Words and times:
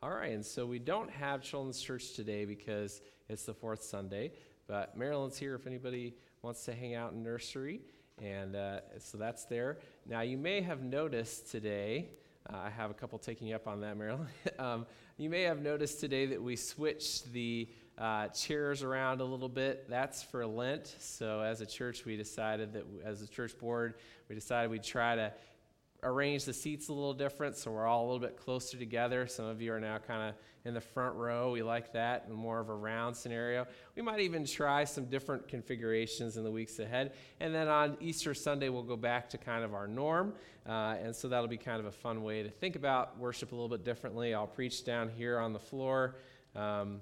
All 0.00 0.12
right, 0.12 0.30
and 0.30 0.46
so 0.46 0.64
we 0.64 0.78
don't 0.78 1.10
have 1.10 1.42
children's 1.42 1.80
church 1.80 2.12
today 2.12 2.44
because 2.44 3.00
it's 3.28 3.42
the 3.42 3.52
fourth 3.52 3.82
Sunday, 3.82 4.30
but 4.68 4.96
Marilyn's 4.96 5.36
here 5.36 5.56
if 5.56 5.66
anybody 5.66 6.14
wants 6.40 6.64
to 6.66 6.72
hang 6.72 6.94
out 6.94 7.14
in 7.14 7.24
nursery, 7.24 7.80
and 8.22 8.54
uh, 8.54 8.78
so 9.00 9.18
that's 9.18 9.46
there. 9.46 9.78
Now, 10.06 10.20
you 10.20 10.36
may 10.36 10.60
have 10.60 10.84
noticed 10.84 11.50
today, 11.50 12.10
uh, 12.48 12.58
I 12.58 12.70
have 12.70 12.92
a 12.92 12.94
couple 12.94 13.18
taking 13.18 13.48
you 13.48 13.56
up 13.56 13.66
on 13.66 13.80
that, 13.80 13.96
Marilyn. 13.96 14.28
um, 14.60 14.86
you 15.16 15.28
may 15.28 15.42
have 15.42 15.60
noticed 15.60 15.98
today 15.98 16.26
that 16.26 16.40
we 16.40 16.54
switched 16.54 17.32
the 17.32 17.68
uh, 17.98 18.28
chairs 18.28 18.84
around 18.84 19.20
a 19.20 19.24
little 19.24 19.48
bit. 19.48 19.90
That's 19.90 20.22
for 20.22 20.46
Lent. 20.46 20.94
So, 21.00 21.40
as 21.40 21.60
a 21.60 21.66
church, 21.66 22.04
we 22.04 22.16
decided 22.16 22.72
that, 22.74 22.84
as 23.04 23.20
a 23.20 23.26
church 23.26 23.58
board, 23.58 23.94
we 24.28 24.36
decided 24.36 24.70
we'd 24.70 24.84
try 24.84 25.16
to 25.16 25.32
arrange 26.02 26.44
the 26.44 26.52
seats 26.52 26.88
a 26.88 26.92
little 26.92 27.14
different 27.14 27.56
so 27.56 27.70
we're 27.70 27.86
all 27.86 28.04
a 28.04 28.06
little 28.06 28.20
bit 28.20 28.36
closer 28.36 28.78
together. 28.78 29.26
Some 29.26 29.46
of 29.46 29.60
you 29.60 29.72
are 29.72 29.80
now 29.80 29.98
kind 29.98 30.28
of 30.28 30.34
in 30.64 30.74
the 30.74 30.80
front 30.80 31.16
row. 31.16 31.50
We 31.50 31.62
like 31.62 31.92
that 31.94 32.26
and 32.26 32.34
more 32.34 32.60
of 32.60 32.68
a 32.68 32.74
round 32.74 33.16
scenario. 33.16 33.66
We 33.96 34.02
might 34.02 34.20
even 34.20 34.44
try 34.44 34.84
some 34.84 35.06
different 35.06 35.48
configurations 35.48 36.36
in 36.36 36.44
the 36.44 36.50
weeks 36.50 36.78
ahead. 36.78 37.14
And 37.40 37.54
then 37.54 37.68
on 37.68 37.96
Easter 38.00 38.34
Sunday, 38.34 38.68
we'll 38.68 38.82
go 38.82 38.96
back 38.96 39.28
to 39.30 39.38
kind 39.38 39.64
of 39.64 39.74
our 39.74 39.88
norm. 39.88 40.34
Uh, 40.68 40.96
and 41.02 41.16
so 41.16 41.28
that'll 41.28 41.48
be 41.48 41.56
kind 41.56 41.80
of 41.80 41.86
a 41.86 41.92
fun 41.92 42.22
way 42.22 42.42
to 42.42 42.50
think 42.50 42.76
about 42.76 43.18
worship 43.18 43.52
a 43.52 43.54
little 43.54 43.68
bit 43.68 43.84
differently. 43.84 44.34
I'll 44.34 44.46
preach 44.46 44.84
down 44.84 45.08
here 45.08 45.38
on 45.38 45.52
the 45.52 45.58
floor. 45.58 46.16
Um, 46.54 47.00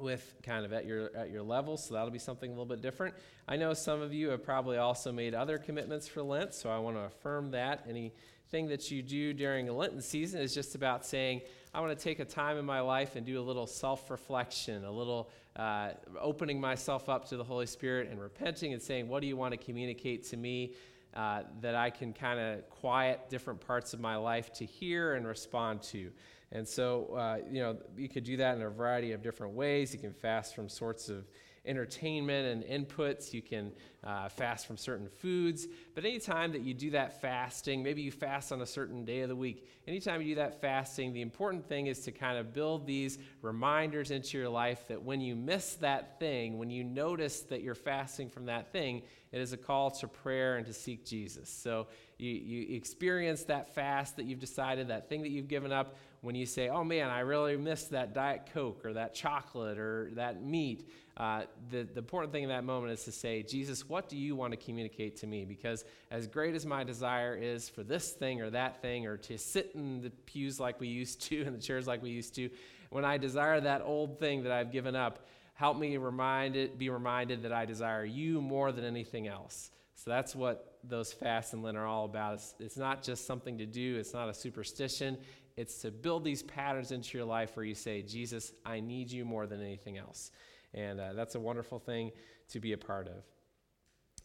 with 0.00 0.34
kind 0.42 0.64
of 0.64 0.72
at 0.72 0.86
your 0.86 1.14
at 1.16 1.30
your 1.30 1.42
level 1.42 1.76
so 1.76 1.94
that'll 1.94 2.10
be 2.10 2.18
something 2.18 2.50
a 2.50 2.52
little 2.52 2.66
bit 2.66 2.80
different. 2.80 3.14
I 3.48 3.56
know 3.56 3.74
some 3.74 4.00
of 4.00 4.12
you 4.12 4.30
have 4.30 4.44
probably 4.44 4.78
also 4.78 5.12
made 5.12 5.34
other 5.34 5.58
commitments 5.58 6.08
for 6.08 6.22
lent 6.22 6.54
so 6.54 6.70
i 6.70 6.78
want 6.78 6.96
to 6.96 7.02
affirm 7.02 7.50
that. 7.52 7.84
Anything 7.88 8.68
that 8.68 8.90
you 8.90 9.02
do 9.02 9.32
during 9.32 9.68
a 9.68 9.72
lenten 9.72 10.00
season 10.00 10.40
is 10.40 10.54
just 10.54 10.74
about 10.74 11.04
saying 11.04 11.42
i 11.74 11.80
want 11.80 11.96
to 11.96 12.02
take 12.02 12.20
a 12.20 12.24
time 12.24 12.56
in 12.58 12.64
my 12.64 12.80
life 12.80 13.16
and 13.16 13.26
do 13.26 13.40
a 13.40 13.42
little 13.42 13.66
self-reflection 13.66 14.84
a 14.84 14.90
little 14.90 15.28
uh, 15.56 15.90
opening 16.20 16.60
myself 16.60 17.08
up 17.08 17.28
to 17.28 17.36
the 17.36 17.44
holy 17.44 17.66
spirit 17.66 18.08
and 18.08 18.20
repenting 18.20 18.72
and 18.72 18.80
saying 18.80 19.08
what 19.08 19.20
do 19.20 19.26
you 19.26 19.36
want 19.36 19.52
to 19.52 19.56
communicate 19.56 20.24
to 20.24 20.36
me 20.36 20.74
uh, 21.16 21.42
that 21.60 21.74
i 21.74 21.90
can 21.90 22.12
kind 22.12 22.38
of 22.38 22.68
quiet 22.70 23.20
different 23.28 23.60
parts 23.60 23.94
of 23.94 24.00
my 24.00 24.16
life 24.16 24.52
to 24.52 24.64
hear 24.64 25.14
and 25.14 25.26
respond 25.26 25.82
to 25.82 26.10
and 26.52 26.66
so, 26.66 27.14
uh, 27.16 27.38
you 27.50 27.60
know, 27.60 27.76
you 27.96 28.08
could 28.08 28.24
do 28.24 28.36
that 28.36 28.56
in 28.56 28.62
a 28.62 28.70
variety 28.70 29.12
of 29.12 29.22
different 29.22 29.54
ways. 29.54 29.92
You 29.92 29.98
can 29.98 30.12
fast 30.12 30.54
from 30.54 30.68
sorts 30.68 31.08
of 31.08 31.26
entertainment 31.66 32.64
and 32.64 32.86
inputs. 32.86 33.32
You 33.32 33.42
can 33.42 33.72
uh, 34.04 34.28
fast 34.28 34.66
from 34.66 34.76
certain 34.76 35.08
foods. 35.08 35.66
But 35.94 36.04
anytime 36.04 36.52
that 36.52 36.62
you 36.62 36.74
do 36.74 36.90
that 36.90 37.20
fasting, 37.20 37.82
maybe 37.82 38.02
you 38.02 38.12
fast 38.12 38.52
on 38.52 38.62
a 38.62 38.66
certain 38.66 39.04
day 39.04 39.20
of 39.20 39.28
the 39.28 39.36
week, 39.36 39.68
anytime 39.88 40.22
you 40.22 40.28
do 40.28 40.34
that 40.36 40.60
fasting, 40.60 41.12
the 41.12 41.22
important 41.22 41.68
thing 41.68 41.88
is 41.88 42.00
to 42.00 42.12
kind 42.12 42.38
of 42.38 42.52
build 42.52 42.86
these 42.86 43.18
reminders 43.42 44.10
into 44.10 44.38
your 44.38 44.48
life 44.48 44.86
that 44.88 45.02
when 45.02 45.20
you 45.20 45.34
miss 45.34 45.74
that 45.74 46.20
thing, 46.20 46.58
when 46.58 46.70
you 46.70 46.84
notice 46.84 47.40
that 47.42 47.62
you're 47.62 47.74
fasting 47.74 48.28
from 48.28 48.46
that 48.46 48.70
thing, 48.72 49.02
it 49.32 49.40
is 49.40 49.52
a 49.52 49.56
call 49.56 49.90
to 49.90 50.08
prayer 50.08 50.56
and 50.56 50.66
to 50.66 50.72
seek 50.72 51.04
Jesus. 51.04 51.50
So 51.50 51.88
you, 52.16 52.30
you 52.30 52.76
experience 52.76 53.44
that 53.44 53.74
fast 53.74 54.16
that 54.16 54.26
you've 54.26 54.38
decided, 54.38 54.88
that 54.88 55.08
thing 55.08 55.22
that 55.22 55.30
you've 55.30 55.48
given 55.48 55.72
up, 55.72 55.96
when 56.20 56.34
you 56.34 56.46
say, 56.46 56.68
oh 56.68 56.82
man, 56.82 57.08
I 57.10 57.20
really 57.20 57.56
missed 57.56 57.90
that 57.90 58.14
Diet 58.14 58.50
Coke 58.52 58.84
or 58.84 58.94
that 58.94 59.14
chocolate 59.14 59.78
or 59.78 60.10
that 60.14 60.42
meat. 60.42 60.88
Uh, 61.16 61.42
the, 61.70 61.84
the 61.84 61.98
important 61.98 62.30
thing 62.32 62.42
in 62.42 62.50
that 62.50 62.64
moment 62.64 62.92
is 62.92 63.04
to 63.04 63.12
say, 63.12 63.42
Jesus, 63.42 63.88
what 63.88 64.08
do 64.08 64.16
you 64.18 64.36
want 64.36 64.52
to 64.52 64.56
communicate 64.58 65.16
to 65.16 65.26
me? 65.26 65.46
Because 65.46 65.84
as 66.10 66.26
great 66.26 66.54
as 66.54 66.66
my 66.66 66.84
desire 66.84 67.34
is 67.34 67.70
for 67.70 67.82
this 67.82 68.12
thing 68.12 68.42
or 68.42 68.50
that 68.50 68.82
thing, 68.82 69.06
or 69.06 69.16
to 69.16 69.38
sit 69.38 69.72
in 69.74 70.02
the 70.02 70.10
pews 70.10 70.60
like 70.60 70.78
we 70.78 70.88
used 70.88 71.22
to, 71.22 71.42
and 71.46 71.56
the 71.56 71.60
chairs 71.60 71.86
like 71.86 72.02
we 72.02 72.10
used 72.10 72.34
to, 72.34 72.50
when 72.90 73.04
I 73.04 73.16
desire 73.16 73.60
that 73.60 73.82
old 73.82 74.18
thing 74.20 74.42
that 74.42 74.52
I've 74.52 74.70
given 74.70 74.94
up, 74.94 75.26
help 75.54 75.78
me 75.78 75.96
reminded, 75.96 76.78
be 76.78 76.90
reminded 76.90 77.42
that 77.42 77.52
I 77.52 77.64
desire 77.64 78.04
you 78.04 78.42
more 78.42 78.70
than 78.70 78.84
anything 78.84 79.26
else. 79.26 79.70
So 79.94 80.10
that's 80.10 80.36
what 80.36 80.78
those 80.84 81.12
fasts 81.12 81.54
and 81.54 81.62
Lent 81.62 81.78
are 81.78 81.86
all 81.86 82.04
about. 82.04 82.34
It's, 82.34 82.54
it's 82.60 82.76
not 82.76 83.02
just 83.02 83.26
something 83.26 83.56
to 83.58 83.66
do, 83.66 83.96
it's 83.96 84.12
not 84.12 84.28
a 84.28 84.34
superstition. 84.34 85.16
It's 85.56 85.80
to 85.80 85.90
build 85.90 86.22
these 86.22 86.42
patterns 86.42 86.92
into 86.92 87.16
your 87.16 87.26
life 87.26 87.56
where 87.56 87.64
you 87.64 87.74
say, 87.74 88.02
Jesus, 88.02 88.52
I 88.66 88.80
need 88.80 89.10
you 89.10 89.24
more 89.24 89.46
than 89.46 89.62
anything 89.62 89.96
else. 89.96 90.30
And 90.74 91.00
uh, 91.00 91.12
that's 91.14 91.34
a 91.34 91.40
wonderful 91.40 91.78
thing 91.78 92.12
to 92.48 92.60
be 92.60 92.72
a 92.72 92.78
part 92.78 93.08
of. 93.08 93.24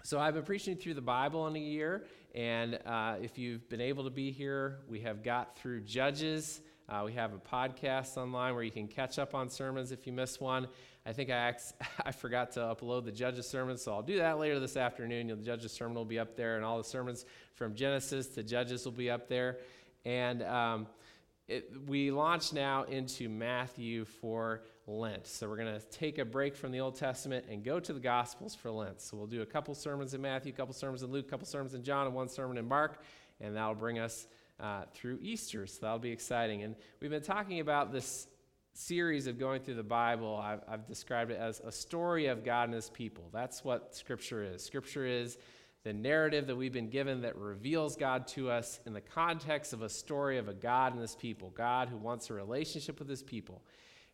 So, 0.03 0.19
I've 0.19 0.33
been 0.33 0.43
preaching 0.43 0.77
through 0.77 0.95
the 0.95 1.01
Bible 1.01 1.45
in 1.47 1.55
a 1.55 1.59
year, 1.59 2.05
and 2.33 2.79
uh, 2.85 3.17
if 3.21 3.37
you've 3.37 3.69
been 3.69 3.81
able 3.81 4.03
to 4.05 4.09
be 4.09 4.31
here, 4.31 4.79
we 4.87 5.01
have 5.01 5.21
got 5.21 5.55
through 5.57 5.81
Judges. 5.81 6.61
Uh, 6.89 7.03
we 7.05 7.13
have 7.13 7.33
a 7.33 7.37
podcast 7.37 8.17
online 8.17 8.53
where 8.55 8.63
you 8.63 8.71
can 8.71 8.87
catch 8.87 9.19
up 9.19 9.35
on 9.35 9.47
sermons 9.47 9.91
if 9.91 10.07
you 10.07 10.11
miss 10.11 10.41
one. 10.41 10.67
I 11.05 11.13
think 11.13 11.29
I, 11.29 11.53
I 12.05 12.11
forgot 12.11 12.51
to 12.53 12.59
upload 12.61 13.05
the 13.05 13.11
Judges 13.11 13.47
sermon, 13.47 13.77
so 13.77 13.93
I'll 13.93 14.01
do 14.01 14.17
that 14.17 14.39
later 14.39 14.59
this 14.59 14.75
afternoon. 14.75 15.27
The 15.27 15.35
Judges 15.35 15.71
sermon 15.71 15.95
will 15.95 16.05
be 16.05 16.19
up 16.19 16.35
there, 16.35 16.55
and 16.55 16.65
all 16.65 16.77
the 16.77 16.83
sermons 16.83 17.25
from 17.53 17.75
Genesis 17.75 18.27
to 18.29 18.43
Judges 18.43 18.85
will 18.85 18.91
be 18.91 19.09
up 19.09 19.29
there. 19.29 19.59
And 20.03 20.43
um, 20.43 20.87
it, 21.47 21.71
we 21.87 22.11
launch 22.11 22.53
now 22.53 22.83
into 22.83 23.29
Matthew 23.29 24.05
for 24.05 24.63
Lent. 24.99 25.25
So 25.27 25.47
we're 25.47 25.57
going 25.57 25.79
to 25.79 25.85
take 25.87 26.17
a 26.17 26.25
break 26.25 26.55
from 26.55 26.71
the 26.71 26.79
Old 26.79 26.95
Testament 26.95 27.45
and 27.49 27.63
go 27.63 27.79
to 27.79 27.93
the 27.93 27.99
Gospels 27.99 28.53
for 28.53 28.69
Lent. 28.69 29.01
So 29.01 29.17
we'll 29.17 29.27
do 29.27 29.41
a 29.41 29.45
couple 29.45 29.73
sermons 29.73 30.13
in 30.13 30.21
Matthew, 30.21 30.51
a 30.51 30.55
couple 30.55 30.73
sermons 30.73 31.03
in 31.03 31.11
Luke, 31.11 31.27
a 31.27 31.29
couple 31.29 31.47
sermons 31.47 31.73
in 31.73 31.83
John, 31.83 32.05
and 32.05 32.15
one 32.15 32.27
sermon 32.27 32.57
in 32.57 32.67
Mark, 32.67 33.03
and 33.39 33.55
that'll 33.55 33.75
bring 33.75 33.99
us 33.99 34.27
uh, 34.59 34.83
through 34.93 35.19
Easter. 35.21 35.65
So 35.65 35.79
that'll 35.81 35.99
be 35.99 36.11
exciting. 36.11 36.63
And 36.63 36.75
we've 36.99 37.11
been 37.11 37.23
talking 37.23 37.59
about 37.59 37.91
this 37.91 38.27
series 38.73 39.27
of 39.27 39.39
going 39.39 39.61
through 39.61 39.75
the 39.75 39.83
Bible. 39.83 40.39
I've, 40.41 40.61
I've 40.67 40.87
described 40.87 41.31
it 41.31 41.39
as 41.39 41.59
a 41.61 41.71
story 41.71 42.27
of 42.27 42.43
God 42.43 42.65
and 42.65 42.73
His 42.73 42.89
people. 42.89 43.29
That's 43.31 43.63
what 43.63 43.95
Scripture 43.95 44.43
is. 44.43 44.63
Scripture 44.63 45.05
is 45.05 45.37
the 45.83 45.93
narrative 45.93 46.47
that 46.47 46.55
we've 46.55 46.71
been 46.71 46.89
given 46.89 47.21
that 47.21 47.35
reveals 47.35 47.95
God 47.95 48.27
to 48.27 48.51
us 48.51 48.79
in 48.85 48.93
the 48.93 49.01
context 49.01 49.73
of 49.73 49.81
a 49.81 49.89
story 49.89 50.37
of 50.37 50.47
a 50.47 50.53
God 50.53 50.93
and 50.93 51.01
his 51.01 51.15
people, 51.15 51.49
God 51.55 51.89
who 51.89 51.97
wants 51.97 52.29
a 52.29 52.33
relationship 52.33 52.99
with 52.99 53.09
his 53.09 53.23
people. 53.23 53.63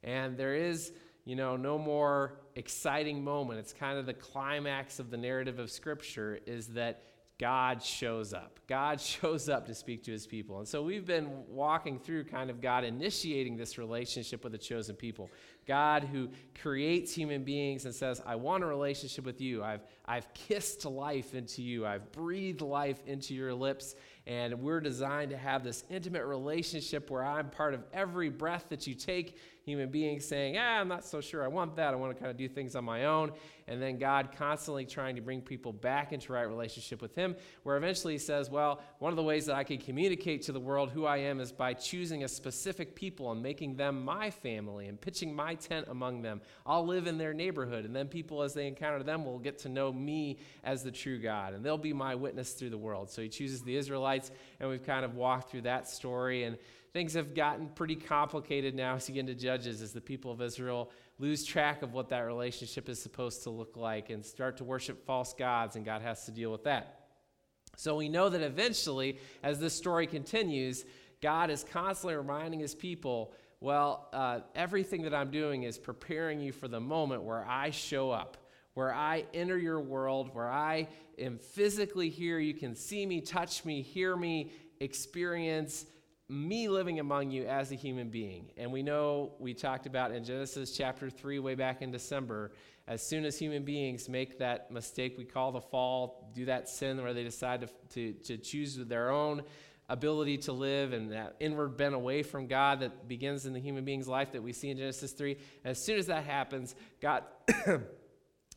And 0.04 0.38
there 0.38 0.56
is, 0.56 0.92
you 1.26 1.36
know, 1.36 1.58
no 1.58 1.78
more 1.78 2.40
exciting 2.56 3.24
moment. 3.24 3.60
It's 3.60 3.74
kind 3.74 3.98
of 3.98 4.06
the 4.06 4.14
climax 4.14 5.00
of 5.00 5.10
the 5.10 5.18
narrative 5.18 5.60
of 5.60 5.70
Scripture 5.72 6.40
is 6.46 6.68
that 6.70 7.04
God 7.40 7.84
shows 7.84 8.34
up. 8.34 8.60
God 8.68 9.00
shows 9.02 9.50
up 9.50 9.68
to 9.68 9.76
speak 9.76 10.04
to 10.04 10.12
his 10.12 10.26
people. 10.26 10.60
And 10.60 10.68
so 10.68 10.82
we've 10.82 11.06
been 11.06 11.30
walking 11.48 12.00
through 12.00 12.26
kind 12.26 12.50
of 12.50 12.62
God 12.62 12.84
initiating 12.84 13.58
this 13.58 13.78
relationship 13.78 14.44
with 14.44 14.54
the 14.54 14.58
chosen 14.58 14.96
people. 14.96 15.30
God 15.68 16.04
who 16.06 16.30
creates 16.62 17.14
human 17.14 17.44
beings 17.44 17.86
and 17.86 17.94
says, 17.94 18.22
I 18.26 18.36
want 18.36 18.64
a 18.64 18.68
relationship 18.68 19.26
with 19.26 19.42
you. 19.42 19.64
I've, 19.64 19.82
I've 20.06 20.34
kissed 20.34 20.86
life 20.86 21.34
into 21.36 21.62
you. 21.62 21.86
I've 21.86 22.12
breathed 22.12 22.62
life 22.62 23.00
into 23.06 23.36
your 23.36 23.54
lips. 23.54 23.96
And 24.26 24.62
we're 24.62 24.82
designed 24.82 25.30
to 25.32 25.38
have 25.38 25.64
this 25.64 25.84
intimate 25.90 26.26
relationship 26.26 27.10
where 27.10 27.24
I'm 27.24 27.50
part 27.50 27.74
of 27.74 27.84
every 27.94 28.30
breath 28.30 28.66
that 28.70 28.86
you 28.86 28.94
take 28.94 29.38
human 29.64 29.90
beings 29.90 30.26
saying, 30.26 30.58
ah, 30.58 30.80
I'm 30.80 30.88
not 30.88 31.06
so 31.06 31.20
sure 31.22 31.44
I 31.44 31.48
want 31.48 31.76
that. 31.76 31.94
I 31.94 31.98
want 31.98 32.16
to 32.16 32.20
kind 32.20 32.32
of 32.32 32.38
do 32.38 32.48
things 32.48 32.76
on 32.76 32.86
my 32.86 33.06
own. 33.06 33.32
And 33.68 33.82
then 33.82 33.98
God 33.98 34.30
constantly 34.38 34.86
trying 34.86 35.16
to 35.18 35.22
bring 35.22 35.42
people 35.42 35.74
back 35.74 36.14
into 36.14 36.32
right 36.32 36.48
relationship 36.48 37.02
with 37.02 37.16
Him, 37.16 37.36
where 37.64 37.76
eventually 37.76 38.14
He 38.14 38.20
says, 38.20 38.50
well, 38.50 38.82
one 39.00 39.12
of 39.12 39.18
the 39.18 39.24
ways 39.24 39.46
that 39.46 39.56
I 39.56 39.66
can 39.66 39.78
communicate 39.78 40.42
to 40.44 40.54
the 40.54 40.60
world 40.60 40.90
who 40.92 41.06
I 41.06 41.18
am 41.18 41.42
is 41.42 41.52
by 41.52 41.74
choosing 41.74 42.24
a 42.24 42.30
specific 42.30 42.96
people 42.96 43.32
and 43.32 43.42
making 43.42 43.76
them 43.76 44.06
my 44.06 44.30
family 44.30 44.88
and 44.88 45.00
pitching 45.00 45.36
my 45.36 45.56
tent 45.60 45.88
among 45.90 46.22
them. 46.22 46.42
I'll 46.66 46.86
live 46.86 47.08
in 47.08 47.18
their 47.18 47.34
neighborhood. 47.34 47.86
And 47.86 47.96
then 47.96 48.08
people, 48.08 48.42
as 48.42 48.54
they 48.54 48.68
encounter 48.68 49.04
them, 49.04 49.26
will 49.26 49.40
get 49.40 49.60
to 49.60 49.70
know 49.70 49.92
me 49.92 50.40
as 50.64 50.84
the 50.84 50.92
true 50.92 51.20
God. 51.20 51.54
And 51.54 51.66
they'll 51.66 51.78
be 51.78 51.94
my 51.94 52.16
witness 52.16 52.54
through 52.54 52.70
the 52.72 52.78
world. 52.78 53.10
So 53.10 53.22
He 53.22 53.30
chooses 53.30 53.62
the 53.62 53.76
Israelites, 53.76 54.32
and 54.60 54.70
we've 54.70 54.86
kind 54.86 55.04
of 55.04 55.16
walked 55.16 55.52
through 55.52 55.62
that 55.62 55.90
story. 55.90 56.44
And 56.44 56.58
things 56.94 57.14
have 57.14 57.36
gotten 57.36 57.70
pretty 57.70 57.96
complicated 57.96 58.76
now 58.76 58.96
as 58.96 59.08
you 59.08 59.16
get 59.16 59.22
into 59.22 59.36
Judges 59.36 59.82
as 59.82 59.94
the 59.94 60.02
people 60.02 60.32
of 60.32 60.42
Israel 60.42 60.92
lose 61.20 61.44
track 61.44 61.82
of 61.82 61.94
what 61.94 62.10
that 62.10 62.20
relationship 62.20 62.90
is 62.90 63.02
supposed 63.02 63.44
to 63.44 63.50
look 63.50 63.76
like 63.76 64.10
and 64.10 64.26
start 64.26 64.58
to 64.58 64.64
worship 64.64 65.06
false 65.06 65.34
gods, 65.34 65.76
and 65.76 65.86
God 65.86 66.02
has 66.02 66.26
to 66.26 66.32
deal 66.32 66.52
with 66.52 66.64
that. 66.64 67.08
So 67.76 67.96
we 67.96 68.10
know 68.10 68.30
that 68.30 68.42
eventually, 68.42 69.20
as 69.44 69.60
this 69.60 69.74
story 69.74 70.08
continues, 70.08 70.86
God 71.22 71.50
is 71.50 71.64
constantly 71.64 72.16
reminding 72.16 72.60
his 72.60 72.76
people, 72.76 73.34
well, 73.60 74.08
uh, 74.14 74.42
everything 74.56 75.04
that 75.04 75.14
I'm 75.14 75.32
doing 75.32 75.64
is 75.64 75.78
preparing 75.78 76.40
you 76.40 76.52
for 76.52 76.68
the 76.68 76.80
moment 76.80 77.24
where 77.24 77.46
I 77.46 77.72
show 77.72 78.12
up, 78.12 78.38
where 78.76 78.94
I 78.94 79.26
enter 79.34 79.58
your 79.58 79.80
world, 79.80 80.30
where 80.34 80.52
I 80.52 80.88
am 81.18 81.40
physically 81.40 82.10
here. 82.10 82.38
You 82.38 82.54
can 82.54 82.76
see 82.76 83.06
me, 83.06 83.22
touch 83.22 83.66
me, 83.66 83.82
hear 83.82 84.16
me, 84.16 84.52
experience 84.80 85.86
me 86.30 86.68
living 86.68 87.00
among 87.00 87.32
you 87.32 87.46
as 87.46 87.72
a 87.72 87.76
human 87.76 88.10
being. 88.10 88.52
And 88.58 88.72
we 88.72 88.84
know 88.84 89.34
we 89.40 89.54
talked 89.54 89.88
about 89.88 90.12
in 90.12 90.24
Genesis 90.24 90.76
chapter 90.76 91.10
3, 91.10 91.40
way 91.40 91.56
back 91.56 91.82
in 91.82 91.90
December, 91.90 92.52
as 92.88 93.02
soon 93.02 93.26
as 93.26 93.40
human 93.40 93.64
beings 93.64 94.08
make 94.08 94.38
that 94.40 94.70
mistake 94.70 95.16
we 95.18 95.26
call 95.26 95.52
the 95.52 95.62
fall, 95.62 96.32
do 96.36 96.46
that 96.46 96.70
sin 96.70 97.02
where 97.02 97.14
they 97.14 97.24
decide 97.24 97.62
to, 97.62 97.68
to, 97.90 98.14
to 98.24 98.38
choose 98.38 98.76
their 98.76 99.10
own 99.10 99.42
ability 99.90 100.38
to 100.38 100.52
live 100.52 100.94
and 100.94 101.12
that 101.12 101.36
inward 101.40 101.78
bent 101.78 101.96
away 101.96 102.24
from 102.24 102.48
God 102.48 102.82
that 102.82 103.08
begins 103.08 103.46
in 103.46 103.54
the 103.54 103.60
human 103.60 103.86
being's 103.86 104.08
life 104.08 104.34
that 104.34 104.44
we 104.44 104.52
see 104.52 104.70
in 104.70 104.78
Genesis 104.78 105.12
3. 105.14 105.38
As 105.64 105.82
soon 105.82 105.98
as 105.98 106.08
that 106.08 106.26
happens, 106.26 106.76
God 107.02 107.24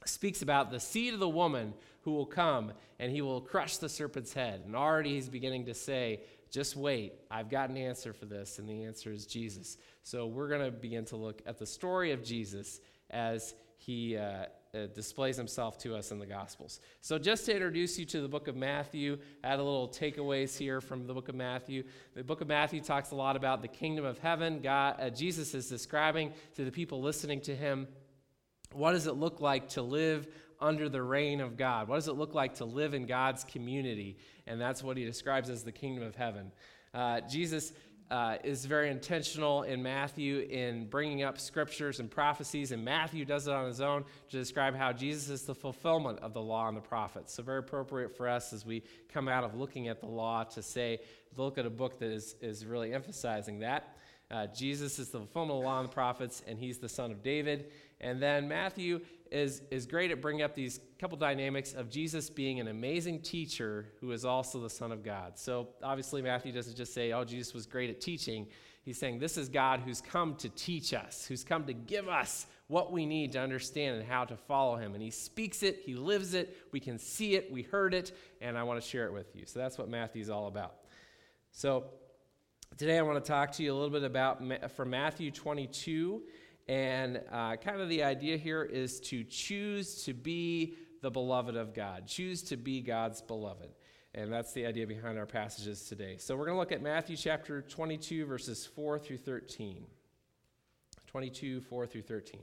speaks 0.04 0.42
about 0.42 0.70
the 0.70 0.80
seed 0.80 1.14
of 1.14 1.20
the 1.20 1.28
woman 1.28 1.74
who 2.02 2.12
will 2.12 2.26
come 2.26 2.72
and 2.98 3.12
he 3.12 3.22
will 3.22 3.40
crush 3.40 3.76
the 3.76 3.88
serpent's 3.88 4.32
head. 4.32 4.62
And 4.64 4.74
already 4.74 5.14
he's 5.14 5.28
beginning 5.28 5.66
to 5.66 5.74
say, 5.74 6.22
just 6.50 6.74
wait, 6.74 7.12
I've 7.30 7.48
got 7.48 7.70
an 7.70 7.76
answer 7.76 8.12
for 8.12 8.26
this, 8.26 8.58
and 8.58 8.68
the 8.68 8.84
answer 8.84 9.12
is 9.12 9.24
Jesus. 9.24 9.76
So 10.02 10.26
we're 10.26 10.48
going 10.48 10.64
to 10.64 10.72
begin 10.72 11.04
to 11.06 11.16
look 11.16 11.42
at 11.46 11.58
the 11.58 11.66
story 11.66 12.10
of 12.10 12.24
Jesus 12.24 12.80
as 13.08 13.54
he 13.76 14.16
uh, 14.16 14.46
uh, 14.74 14.86
displays 14.94 15.36
himself 15.36 15.78
to 15.78 15.96
us 15.96 16.12
in 16.12 16.18
the 16.18 16.26
Gospels. 16.26 16.80
So, 17.00 17.18
just 17.18 17.46
to 17.46 17.52
introduce 17.52 17.98
you 17.98 18.04
to 18.06 18.20
the 18.20 18.28
book 18.28 18.46
of 18.46 18.56
Matthew, 18.56 19.18
add 19.42 19.58
a 19.58 19.62
little 19.62 19.88
takeaways 19.88 20.56
here 20.56 20.80
from 20.80 21.06
the 21.06 21.14
book 21.14 21.28
of 21.28 21.34
Matthew. 21.34 21.84
The 22.14 22.22
book 22.22 22.40
of 22.40 22.48
Matthew 22.48 22.80
talks 22.80 23.10
a 23.10 23.16
lot 23.16 23.36
about 23.36 23.62
the 23.62 23.68
kingdom 23.68 24.04
of 24.04 24.18
heaven. 24.18 24.60
God, 24.60 24.96
uh, 25.00 25.10
Jesus 25.10 25.54
is 25.54 25.68
describing 25.68 26.32
to 26.54 26.64
the 26.64 26.70
people 26.70 27.02
listening 27.02 27.40
to 27.42 27.56
him 27.56 27.88
what 28.72 28.92
does 28.92 29.06
it 29.06 29.14
look 29.14 29.40
like 29.40 29.70
to 29.70 29.82
live 29.82 30.28
under 30.60 30.88
the 30.88 31.02
reign 31.02 31.40
of 31.40 31.56
God? 31.56 31.88
What 31.88 31.96
does 31.96 32.08
it 32.08 32.12
look 32.12 32.34
like 32.34 32.54
to 32.56 32.64
live 32.64 32.94
in 32.94 33.06
God's 33.06 33.44
community? 33.44 34.18
And 34.46 34.60
that's 34.60 34.82
what 34.82 34.96
he 34.96 35.04
describes 35.04 35.50
as 35.50 35.64
the 35.64 35.72
kingdom 35.72 36.04
of 36.04 36.14
heaven. 36.14 36.52
Uh, 36.92 37.20
Jesus 37.22 37.72
uh, 38.10 38.36
is 38.42 38.64
very 38.64 38.90
intentional 38.90 39.62
in 39.62 39.82
Matthew 39.82 40.40
in 40.50 40.86
bringing 40.86 41.22
up 41.22 41.38
scriptures 41.38 42.00
and 42.00 42.10
prophecies, 42.10 42.72
and 42.72 42.84
Matthew 42.84 43.24
does 43.24 43.46
it 43.46 43.54
on 43.54 43.66
his 43.66 43.80
own 43.80 44.04
to 44.30 44.36
describe 44.36 44.74
how 44.74 44.92
Jesus 44.92 45.28
is 45.28 45.42
the 45.42 45.54
fulfillment 45.54 46.18
of 46.18 46.32
the 46.32 46.42
law 46.42 46.66
and 46.66 46.76
the 46.76 46.80
prophets. 46.80 47.34
So, 47.34 47.42
very 47.42 47.60
appropriate 47.60 48.16
for 48.16 48.28
us 48.28 48.52
as 48.52 48.66
we 48.66 48.82
come 49.12 49.28
out 49.28 49.44
of 49.44 49.54
looking 49.54 49.88
at 49.88 50.00
the 50.00 50.06
law 50.06 50.42
to 50.44 50.62
say, 50.62 50.98
look 51.36 51.56
at 51.56 51.66
a 51.66 51.70
book 51.70 52.00
that 52.00 52.10
is, 52.10 52.34
is 52.40 52.66
really 52.66 52.92
emphasizing 52.92 53.60
that. 53.60 53.96
Uh, 54.30 54.46
Jesus 54.48 54.98
is 54.98 55.08
the 55.08 55.18
fulfillment 55.18 55.58
of 55.58 55.62
the 55.62 55.68
law 55.68 55.80
and 55.80 55.88
the 55.88 55.92
prophets, 55.92 56.42
and 56.46 56.58
he's 56.58 56.78
the 56.78 56.88
son 56.88 57.10
of 57.10 57.22
David. 57.22 57.70
And 58.00 58.20
then 58.22 58.48
Matthew 58.48 59.00
is, 59.30 59.62
is 59.70 59.86
great 59.86 60.10
at 60.10 60.20
bringing 60.20 60.42
up 60.42 60.54
these 60.54 60.80
couple 60.98 61.16
dynamics 61.16 61.72
of 61.72 61.90
Jesus 61.90 62.28
being 62.30 62.60
an 62.60 62.68
amazing 62.68 63.20
teacher 63.20 63.86
who 64.00 64.12
is 64.12 64.24
also 64.24 64.60
the 64.60 64.70
Son 64.70 64.92
of 64.92 65.02
God. 65.02 65.38
So 65.38 65.68
obviously, 65.82 66.22
Matthew 66.22 66.52
doesn't 66.52 66.76
just 66.76 66.92
say, 66.92 67.12
oh, 67.12 67.24
Jesus 67.24 67.54
was 67.54 67.66
great 67.66 67.90
at 67.90 68.00
teaching. 68.00 68.46
He's 68.82 68.98
saying, 68.98 69.18
this 69.18 69.36
is 69.36 69.48
God 69.48 69.80
who's 69.80 70.00
come 70.00 70.34
to 70.36 70.48
teach 70.48 70.94
us, 70.94 71.26
who's 71.26 71.44
come 71.44 71.64
to 71.66 71.74
give 71.74 72.08
us 72.08 72.46
what 72.66 72.92
we 72.92 73.04
need 73.04 73.32
to 73.32 73.40
understand 73.40 73.98
and 74.00 74.08
how 74.08 74.24
to 74.24 74.36
follow 74.36 74.76
him. 74.76 74.94
And 74.94 75.02
he 75.02 75.10
speaks 75.10 75.62
it, 75.62 75.82
he 75.84 75.94
lives 75.94 76.34
it, 76.34 76.56
we 76.72 76.80
can 76.80 76.98
see 76.98 77.34
it, 77.34 77.52
we 77.52 77.62
heard 77.62 77.94
it, 77.94 78.16
and 78.40 78.56
I 78.56 78.62
want 78.62 78.80
to 78.80 78.88
share 78.88 79.06
it 79.06 79.12
with 79.12 79.34
you. 79.34 79.44
So 79.44 79.58
that's 79.58 79.76
what 79.76 79.88
Matthew's 79.88 80.30
all 80.30 80.46
about. 80.46 80.76
So 81.52 81.84
today 82.76 82.98
I 82.98 83.02
want 83.02 83.22
to 83.22 83.28
talk 83.28 83.52
to 83.52 83.62
you 83.62 83.72
a 83.72 83.74
little 83.74 83.90
bit 83.90 84.04
about 84.04 84.70
from 84.72 84.90
Matthew 84.90 85.30
22 85.30 86.22
and 86.70 87.20
uh, 87.32 87.56
kind 87.56 87.80
of 87.80 87.88
the 87.88 88.04
idea 88.04 88.36
here 88.36 88.62
is 88.62 89.00
to 89.00 89.24
choose 89.24 90.04
to 90.04 90.14
be 90.14 90.76
the 91.02 91.10
beloved 91.10 91.56
of 91.56 91.74
God, 91.74 92.06
choose 92.06 92.42
to 92.44 92.56
be 92.56 92.80
God's 92.80 93.20
beloved. 93.20 93.70
And 94.14 94.32
that's 94.32 94.52
the 94.52 94.66
idea 94.66 94.86
behind 94.86 95.18
our 95.18 95.26
passages 95.26 95.88
today. 95.88 96.16
So 96.18 96.36
we're 96.36 96.44
going 96.44 96.54
to 96.54 96.60
look 96.60 96.70
at 96.70 96.80
Matthew 96.80 97.16
chapter 97.16 97.60
22, 97.60 98.24
verses 98.24 98.66
4 98.66 99.00
through 99.00 99.16
13. 99.18 99.84
22, 101.08 101.60
4 101.60 101.86
through 101.88 102.02
13. 102.02 102.40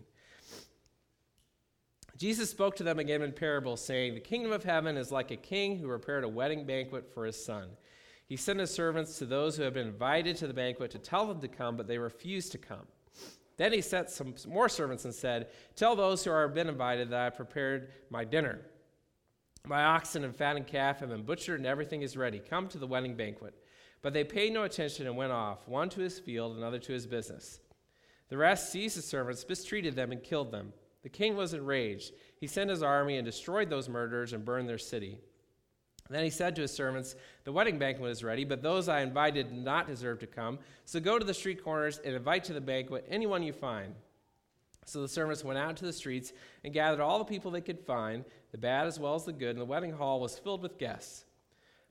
Jesus 2.17 2.49
spoke 2.49 2.75
to 2.75 2.83
them 2.83 2.99
again 2.99 3.21
in 3.21 3.31
parables, 3.31 3.81
saying, 3.81 4.13
The 4.13 4.19
kingdom 4.19 4.51
of 4.51 4.65
heaven 4.65 4.97
is 4.97 5.09
like 5.09 5.31
a 5.31 5.37
king 5.37 5.77
who 5.77 5.87
prepared 5.87 6.25
a 6.25 6.29
wedding 6.29 6.65
banquet 6.65 7.13
for 7.13 7.25
his 7.25 7.41
son. 7.41 7.69
He 8.25 8.35
sent 8.35 8.59
his 8.59 8.71
servants 8.71 9.19
to 9.19 9.25
those 9.25 9.55
who 9.55 9.63
had 9.63 9.73
been 9.73 9.87
invited 9.87 10.35
to 10.37 10.47
the 10.47 10.53
banquet 10.53 10.91
to 10.91 10.99
tell 10.99 11.25
them 11.25 11.39
to 11.39 11.47
come, 11.47 11.77
but 11.77 11.87
they 11.87 11.97
refused 11.97 12.51
to 12.51 12.57
come. 12.57 12.87
Then 13.57 13.73
he 13.73 13.81
sent 13.81 14.09
some 14.09 14.35
more 14.47 14.69
servants 14.69 15.05
and 15.05 15.13
said, 15.13 15.47
Tell 15.75 15.95
those 15.95 16.23
who 16.23 16.31
are 16.31 16.47
been 16.47 16.69
invited 16.69 17.09
that 17.09 17.19
I 17.19 17.23
have 17.25 17.35
prepared 17.35 17.91
my 18.09 18.23
dinner. 18.23 18.61
My 19.65 19.83
oxen 19.83 20.23
and 20.23 20.35
fattened 20.35 20.67
calf 20.67 20.99
have 20.99 21.09
been 21.09 21.23
butchered, 21.23 21.59
and 21.59 21.67
everything 21.67 22.03
is 22.03 22.15
ready. 22.15 22.39
Come 22.39 22.67
to 22.69 22.77
the 22.77 22.87
wedding 22.87 23.15
banquet. 23.15 23.55
But 24.01 24.13
they 24.13 24.23
paid 24.23 24.53
no 24.53 24.63
attention 24.63 25.07
and 25.07 25.17
went 25.17 25.31
off, 25.31 25.67
one 25.67 25.89
to 25.89 26.01
his 26.01 26.19
field, 26.19 26.55
another 26.55 26.79
to 26.79 26.93
his 26.93 27.07
business. 27.07 27.59
The 28.29 28.37
rest 28.37 28.71
seized 28.71 28.97
the 28.97 29.01
servants, 29.01 29.45
mistreated 29.47 29.95
them, 29.95 30.11
and 30.11 30.23
killed 30.23 30.51
them. 30.51 30.71
The 31.01 31.09
king 31.09 31.35
was 31.35 31.53
enraged. 31.53 32.13
He 32.39 32.47
sent 32.47 32.69
his 32.69 32.83
army 32.83 33.17
and 33.17 33.25
destroyed 33.25 33.69
those 33.69 33.89
murderers 33.89 34.33
and 34.33 34.45
burned 34.45 34.69
their 34.69 34.77
city. 34.77 35.19
Then 36.09 36.23
he 36.23 36.29
said 36.29 36.55
to 36.55 36.61
his 36.61 36.71
servants, 36.71 37.15
The 37.43 37.51
wedding 37.51 37.77
banquet 37.77 38.11
is 38.11 38.23
ready, 38.23 38.45
but 38.45 38.61
those 38.61 38.87
I 38.87 39.01
invited 39.01 39.49
did 39.49 39.57
not 39.57 39.87
deserve 39.87 40.19
to 40.19 40.27
come. 40.27 40.59
So 40.85 40.99
go 40.99 41.19
to 41.19 41.25
the 41.25 41.33
street 41.33 41.63
corners 41.63 41.99
and 42.03 42.15
invite 42.15 42.45
to 42.45 42.53
the 42.53 42.61
banquet 42.61 43.05
anyone 43.09 43.43
you 43.43 43.53
find. 43.53 43.93
So 44.85 45.01
the 45.01 45.07
servants 45.09 45.43
went 45.43 45.59
out 45.59 45.75
to 45.77 45.85
the 45.85 45.91
streets 45.91 46.31
and 46.63 46.73
gathered 46.73 47.01
all 47.01 47.19
the 47.19 47.25
people 47.25 47.51
they 47.51 47.61
could 47.61 47.81
find, 47.81 48.23
the 48.51 48.57
bad 48.57 48.87
as 48.87 48.99
well 48.99 49.15
as 49.15 49.25
the 49.25 49.33
good, 49.33 49.49
and 49.49 49.59
the 49.59 49.65
wedding 49.65 49.91
hall 49.91 50.21
was 50.21 50.39
filled 50.39 50.61
with 50.61 50.77
guests. 50.77 51.25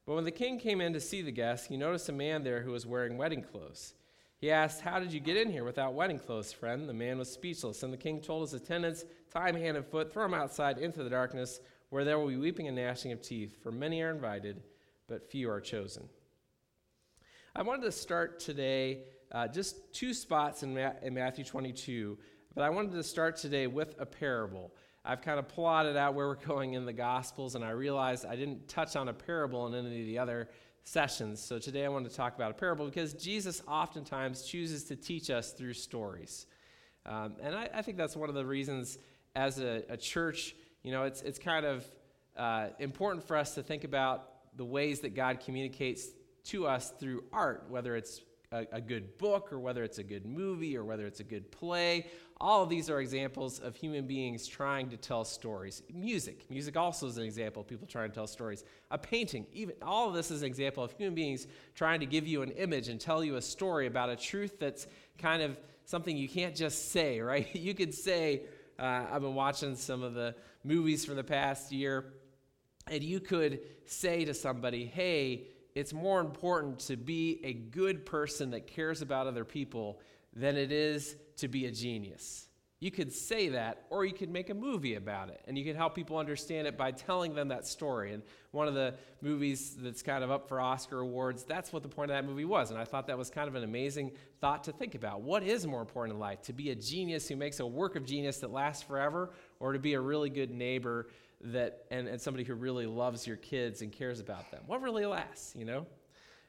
But 0.06 0.14
when 0.14 0.24
the 0.24 0.30
king 0.30 0.58
came 0.58 0.80
in 0.80 0.94
to 0.94 1.00
see 1.00 1.20
the 1.20 1.30
guests, 1.32 1.66
he 1.66 1.76
noticed 1.76 2.08
a 2.08 2.12
man 2.12 2.42
there 2.42 2.62
who 2.62 2.70
was 2.70 2.86
wearing 2.86 3.19
wedding 3.19 3.42
clothes. 3.42 3.92
He 4.38 4.50
asked, 4.50 4.80
How 4.80 4.98
did 4.98 5.12
you 5.12 5.20
get 5.20 5.36
in 5.36 5.50
here 5.50 5.64
without 5.64 5.94
wedding 5.94 6.19
clothes, 6.19 6.52
friend? 6.52 6.88
The 6.88 6.94
man 6.94 7.19
was 7.19 7.30
speechless, 7.30 7.82
and 7.82 7.92
the 7.92 7.98
king 7.98 8.20
told 8.20 8.42
his 8.42 8.54
attendants, 8.54 9.04
Tie 9.30 9.48
him 9.48 9.56
hand 9.56 9.76
and 9.76 9.84
foot, 9.84 10.12
throw 10.12 10.24
him 10.24 10.34
outside 10.34 10.78
into 10.78 11.02
the 11.02 11.10
darkness 11.10 11.60
where 11.90 12.04
there 12.04 12.18
will 12.18 12.28
be 12.28 12.36
weeping 12.36 12.66
and 12.68 12.76
gnashing 12.76 13.12
of 13.12 13.22
teeth, 13.22 13.56
for 13.62 13.70
many 13.70 14.02
are 14.02 14.10
invited, 14.10 14.62
but 15.08 15.30
few 15.30 15.50
are 15.50 15.60
chosen. 15.60 16.08
I 17.54 17.62
wanted 17.62 17.82
to 17.82 17.92
start 17.92 18.40
today 18.40 19.04
uh, 19.32 19.48
just 19.48 19.92
two 19.92 20.14
spots 20.14 20.62
in, 20.62 20.74
Ma- 20.74 20.92
in 21.02 21.14
Matthew 21.14 21.44
22, 21.44 22.18
but 22.54 22.62
I 22.62 22.70
wanted 22.70 22.92
to 22.92 23.02
start 23.02 23.36
today 23.36 23.66
with 23.66 23.94
a 23.98 24.06
parable. 24.06 24.72
I've 25.04 25.22
kind 25.22 25.38
of 25.38 25.48
plotted 25.48 25.96
out 25.96 26.14
where 26.14 26.26
we're 26.26 26.34
going 26.34 26.74
in 26.74 26.84
the 26.84 26.92
Gospels, 26.92 27.54
and 27.54 27.64
I 27.64 27.70
realized 27.70 28.26
I 28.26 28.36
didn't 28.36 28.68
touch 28.68 28.96
on 28.96 29.08
a 29.08 29.12
parable 29.12 29.66
in 29.66 29.74
any 29.74 30.00
of 30.00 30.06
the 30.06 30.18
other 30.18 30.48
sessions. 30.84 31.40
So 31.40 31.58
today 31.58 31.84
I 31.84 31.88
want 31.88 32.08
to 32.08 32.14
talk 32.14 32.34
about 32.34 32.50
a 32.50 32.54
parable 32.54 32.86
because 32.86 33.12
Jesus 33.12 33.62
oftentimes 33.66 34.42
chooses 34.42 34.84
to 34.84 34.96
teach 34.96 35.30
us 35.30 35.52
through 35.52 35.74
stories. 35.74 36.46
Um, 37.04 37.34
and 37.40 37.54
I, 37.54 37.68
I, 37.74 37.82
think 37.82 37.96
that's 37.96 38.16
one 38.16 38.28
of 38.28 38.34
the 38.34 38.44
reasons, 38.44 38.98
as 39.36 39.60
a, 39.60 39.84
a 39.88 39.96
church, 39.96 40.56
you 40.86 40.92
know, 40.92 41.02
it's, 41.02 41.20
it's 41.22 41.40
kind 41.40 41.66
of 41.66 41.84
uh, 42.36 42.68
important 42.78 43.26
for 43.26 43.36
us 43.36 43.56
to 43.56 43.62
think 43.62 43.82
about 43.82 44.56
the 44.56 44.64
ways 44.64 45.00
that 45.00 45.16
God 45.16 45.40
communicates 45.40 46.06
to 46.44 46.68
us 46.68 46.92
through 47.00 47.24
art, 47.32 47.66
whether 47.68 47.96
it's 47.96 48.20
a, 48.52 48.66
a, 48.70 48.80
good 48.80 49.18
book 49.18 49.52
or 49.52 49.58
whether 49.58 49.82
it's 49.82 49.98
a 49.98 50.04
good 50.04 50.24
movie 50.24 50.76
or 50.76 50.84
whether 50.84 51.04
it's 51.04 51.18
a 51.18 51.24
good 51.24 51.50
play. 51.50 52.06
All 52.40 52.62
of 52.62 52.69
these 52.69 52.88
are 52.88 53.00
examples 53.00 53.58
of 53.58 53.74
human 53.74 54.06
beings 54.06 54.46
trying 54.46 54.88
to 54.90 54.96
tell 54.96 55.24
stories. 55.24 55.82
Music. 55.93 56.48
Music 56.50 56.76
also 56.76 57.08
is 57.08 57.16
an 57.16 57.24
example 57.24 57.62
of 57.62 57.69
people 57.69 57.88
trying 57.88 58.10
to 58.10 58.14
tell 58.14 58.28
stories. 58.28 58.62
A 58.93 58.98
painting. 58.98 59.44
Even 59.52 59.74
all 59.82 60.06
of 60.06 60.14
this 60.14 60.31
is 60.31 60.43
an 60.43 60.46
example 60.46 60.84
of 60.84 60.93
human 60.93 61.16
beings 61.16 61.48
trying 61.74 61.98
to 61.98 62.06
give 62.06 62.28
you 62.28 62.43
an 62.43 62.52
image 62.52 62.86
and 62.86 63.00
tell 63.00 63.24
you 63.24 63.34
a 63.34 63.43
story 63.43 63.88
about 63.88 64.08
a 64.08 64.14
truth 64.14 64.60
that's 64.60 64.86
kind 65.19 65.43
of 65.43 65.58
something 65.84 66.16
you 66.16 66.28
can't 66.28 66.55
just 66.55 66.93
say, 66.93 67.20
right? 67.32 67.52
You 67.56 67.74
could 67.74 67.93
say, 67.93 68.43
uh, 68.78 69.06
I've 69.10 69.22
been 69.22 69.34
watching 69.34 69.76
some 69.76 70.02
of 70.02 70.14
the 70.14 70.34
movies 70.64 71.04
from 71.04 71.16
the 71.16 71.24
past 71.24 71.72
year, 71.72 72.12
and 72.86 73.02
you 73.02 73.20
could 73.20 73.60
say 73.86 74.24
to 74.24 74.34
somebody, 74.34 74.86
hey, 74.86 75.48
it's 75.74 75.92
more 75.92 76.20
important 76.20 76.78
to 76.80 76.96
be 76.96 77.40
a 77.44 77.52
good 77.52 78.06
person 78.06 78.50
that 78.50 78.66
cares 78.66 79.02
about 79.02 79.26
other 79.26 79.44
people 79.44 80.00
than 80.32 80.56
it 80.56 80.72
is 80.72 81.16
to 81.36 81.48
be 81.48 81.66
a 81.66 81.70
genius. 81.70 82.45
You 82.78 82.90
could 82.90 83.10
say 83.10 83.48
that, 83.48 83.86
or 83.88 84.04
you 84.04 84.12
could 84.12 84.28
make 84.28 84.50
a 84.50 84.54
movie 84.54 84.96
about 84.96 85.30
it, 85.30 85.40
and 85.46 85.56
you 85.56 85.64
could 85.64 85.76
help 85.76 85.94
people 85.94 86.18
understand 86.18 86.66
it 86.66 86.76
by 86.76 86.90
telling 86.90 87.34
them 87.34 87.48
that 87.48 87.66
story. 87.66 88.12
And 88.12 88.22
one 88.50 88.68
of 88.68 88.74
the 88.74 88.94
movies 89.22 89.74
that's 89.78 90.02
kind 90.02 90.22
of 90.22 90.30
up 90.30 90.46
for 90.46 90.60
Oscar 90.60 91.00
awards, 91.00 91.44
that's 91.44 91.72
what 91.72 91.82
the 91.82 91.88
point 91.88 92.10
of 92.10 92.16
that 92.18 92.28
movie 92.28 92.44
was. 92.44 92.70
And 92.70 92.78
I 92.78 92.84
thought 92.84 93.06
that 93.06 93.16
was 93.16 93.30
kind 93.30 93.48
of 93.48 93.54
an 93.54 93.64
amazing 93.64 94.12
thought 94.42 94.64
to 94.64 94.72
think 94.72 94.94
about. 94.94 95.22
What 95.22 95.42
is 95.42 95.66
more 95.66 95.80
important 95.80 96.16
in 96.16 96.20
life? 96.20 96.42
To 96.42 96.52
be 96.52 96.70
a 96.70 96.74
genius 96.74 97.26
who 97.28 97.36
makes 97.36 97.60
a 97.60 97.66
work 97.66 97.96
of 97.96 98.04
genius 98.04 98.38
that 98.40 98.52
lasts 98.52 98.82
forever, 98.82 99.30
or 99.58 99.72
to 99.72 99.78
be 99.78 99.94
a 99.94 100.00
really 100.00 100.28
good 100.28 100.50
neighbor 100.50 101.06
that 101.40 101.84
and, 101.90 102.08
and 102.08 102.20
somebody 102.20 102.44
who 102.44 102.54
really 102.54 102.86
loves 102.86 103.26
your 103.26 103.36
kids 103.36 103.80
and 103.80 103.90
cares 103.90 104.20
about 104.20 104.50
them? 104.50 104.62
What 104.66 104.82
really 104.82 105.06
lasts, 105.06 105.54
you 105.56 105.64
know? 105.64 105.86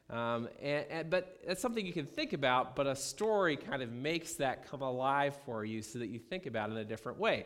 Um, 0.09 0.47
and, 0.61 0.85
and, 0.89 1.09
but 1.09 1.39
that's 1.45 1.61
something 1.61 1.85
you 1.85 1.91
can 1.91 2.05
think 2.05 2.31
about, 2.31 2.75
but 2.75 2.87
a 2.87 2.95
story 2.95 3.57
kind 3.57 3.81
of 3.81 3.91
makes 3.91 4.35
that 4.35 4.69
come 4.69 4.81
alive 4.81 5.37
for 5.45 5.65
you 5.65 5.81
so 5.81 5.99
that 5.99 6.07
you 6.07 6.17
think 6.17 6.45
about 6.45 6.69
it 6.69 6.73
in 6.73 6.77
a 6.77 6.85
different 6.85 7.19
way. 7.19 7.45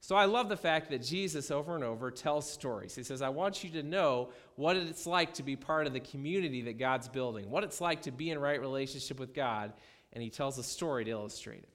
So 0.00 0.16
I 0.16 0.26
love 0.26 0.50
the 0.50 0.56
fact 0.56 0.90
that 0.90 1.02
Jesus 1.02 1.50
over 1.50 1.74
and 1.74 1.82
over 1.82 2.10
tells 2.10 2.50
stories. 2.50 2.94
He 2.94 3.02
says, 3.02 3.22
I 3.22 3.30
want 3.30 3.64
you 3.64 3.70
to 3.70 3.82
know 3.82 4.28
what 4.56 4.76
it's 4.76 5.06
like 5.06 5.32
to 5.34 5.42
be 5.42 5.56
part 5.56 5.86
of 5.86 5.94
the 5.94 6.00
community 6.00 6.60
that 6.62 6.78
God's 6.78 7.08
building, 7.08 7.48
what 7.48 7.64
it's 7.64 7.80
like 7.80 8.02
to 8.02 8.10
be 8.10 8.28
in 8.30 8.38
right 8.38 8.60
relationship 8.60 9.18
with 9.18 9.32
God, 9.32 9.72
and 10.12 10.22
he 10.22 10.28
tells 10.28 10.58
a 10.58 10.62
story 10.62 11.06
to 11.06 11.10
illustrate 11.10 11.62
it. 11.62 11.70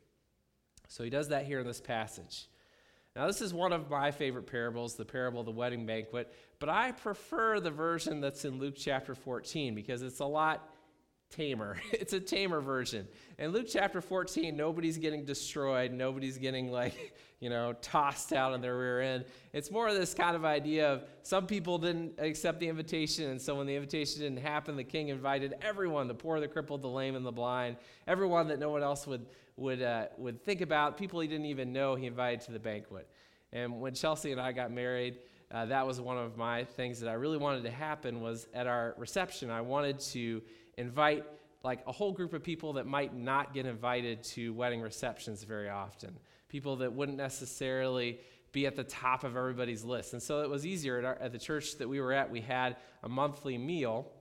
So 0.89 1.03
he 1.03 1.09
does 1.09 1.29
that 1.29 1.45
here 1.45 1.59
in 1.59 1.65
this 1.65 1.81
passage. 1.81 2.47
Now, 3.19 3.27
this 3.27 3.41
is 3.41 3.53
one 3.53 3.73
of 3.73 3.89
my 3.89 4.11
favorite 4.11 4.47
parables, 4.47 4.95
the 4.95 5.03
parable 5.03 5.41
of 5.41 5.45
the 5.45 5.51
wedding 5.51 5.85
banquet, 5.85 6.33
but 6.57 6.69
I 6.69 6.93
prefer 6.93 7.59
the 7.59 7.69
version 7.69 8.21
that's 8.21 8.45
in 8.45 8.59
Luke 8.59 8.75
chapter 8.77 9.13
14 9.13 9.75
because 9.75 10.03
it's 10.03 10.21
a 10.21 10.25
lot 10.25 10.73
tamer. 11.29 11.77
It's 11.91 12.13
a 12.13 12.19
tamer 12.19 12.61
version. 12.61 13.07
In 13.37 13.51
Luke 13.51 13.67
chapter 13.69 14.01
14, 14.01 14.55
nobody's 14.55 14.97
getting 14.97 15.25
destroyed, 15.25 15.91
nobody's 15.91 16.37
getting 16.37 16.71
like, 16.71 17.13
you 17.39 17.49
know, 17.49 17.73
tossed 17.81 18.33
out 18.33 18.53
on 18.53 18.61
their 18.61 18.77
rear 18.77 19.01
end. 19.01 19.25
It's 19.53 19.71
more 19.71 19.87
of 19.87 19.95
this 19.95 20.13
kind 20.13 20.35
of 20.35 20.45
idea 20.45 20.91
of 20.91 21.03
some 21.23 21.45
people 21.45 21.77
didn't 21.77 22.13
accept 22.19 22.59
the 22.59 22.67
invitation, 22.67 23.29
and 23.29 23.41
so 23.41 23.55
when 23.55 23.67
the 23.67 23.75
invitation 23.75 24.21
didn't 24.21 24.39
happen, 24.39 24.75
the 24.75 24.83
king 24.83 25.09
invited 25.09 25.55
everyone 25.61 26.07
the 26.07 26.15
poor, 26.15 26.39
the 26.39 26.47
crippled, 26.47 26.81
the 26.81 26.89
lame, 26.89 27.15
and 27.15 27.25
the 27.25 27.31
blind, 27.31 27.77
everyone 28.07 28.47
that 28.47 28.59
no 28.59 28.69
one 28.69 28.83
else 28.83 29.05
would, 29.05 29.25
would, 29.57 29.81
uh, 29.81 30.07
would 30.17 30.43
think 30.43 30.61
about, 30.61 30.97
people 30.97 31.19
he 31.19 31.27
didn't 31.27 31.47
even 31.47 31.71
know, 31.71 31.95
he 31.95 32.05
invited 32.05 32.41
to 32.41 32.51
the 32.51 32.59
banquet. 32.59 33.07
And 33.51 33.79
when 33.81 33.93
Chelsea 33.93 34.31
and 34.31 34.39
I 34.39 34.51
got 34.51 34.71
married, 34.71 35.17
uh, 35.51 35.65
that 35.65 35.85
was 35.85 35.99
one 35.99 36.17
of 36.17 36.37
my 36.37 36.63
things 36.63 36.99
that 36.99 37.09
I 37.09 37.13
really 37.13 37.37
wanted 37.37 37.63
to 37.63 37.71
happen 37.71 38.21
was 38.21 38.47
at 38.53 38.67
our 38.67 38.93
reception, 38.97 39.49
I 39.49 39.61
wanted 39.61 39.99
to 39.99 40.41
invite 40.79 41.25
like 41.63 41.81
a 41.87 41.91
whole 41.91 42.13
group 42.13 42.33
of 42.33 42.41
people 42.41 42.73
that 42.73 42.87
might 42.87 43.13
not 43.15 43.53
get 43.53 43.65
invited 43.65 44.23
to 44.23 44.53
wedding 44.53 44.81
receptions 44.81 45.43
very 45.43 45.69
often, 45.69 46.17
people 46.47 46.77
that 46.77 46.93
wouldn't 46.93 47.17
necessarily 47.17 48.19
be 48.51 48.65
at 48.65 48.75
the 48.75 48.83
top 48.83 49.23
of 49.23 49.35
everybody's 49.35 49.83
list. 49.83 50.13
And 50.13 50.23
so 50.23 50.41
it 50.41 50.49
was 50.49 50.65
easier 50.65 50.97
at, 50.97 51.05
our, 51.05 51.17
at 51.19 51.31
the 51.31 51.37
church 51.37 51.77
that 51.77 51.87
we 51.87 51.99
were 51.99 52.13
at. 52.13 52.31
We 52.31 52.41
had 52.41 52.77
a 53.03 53.09
monthly 53.09 53.57
meal 53.57 54.11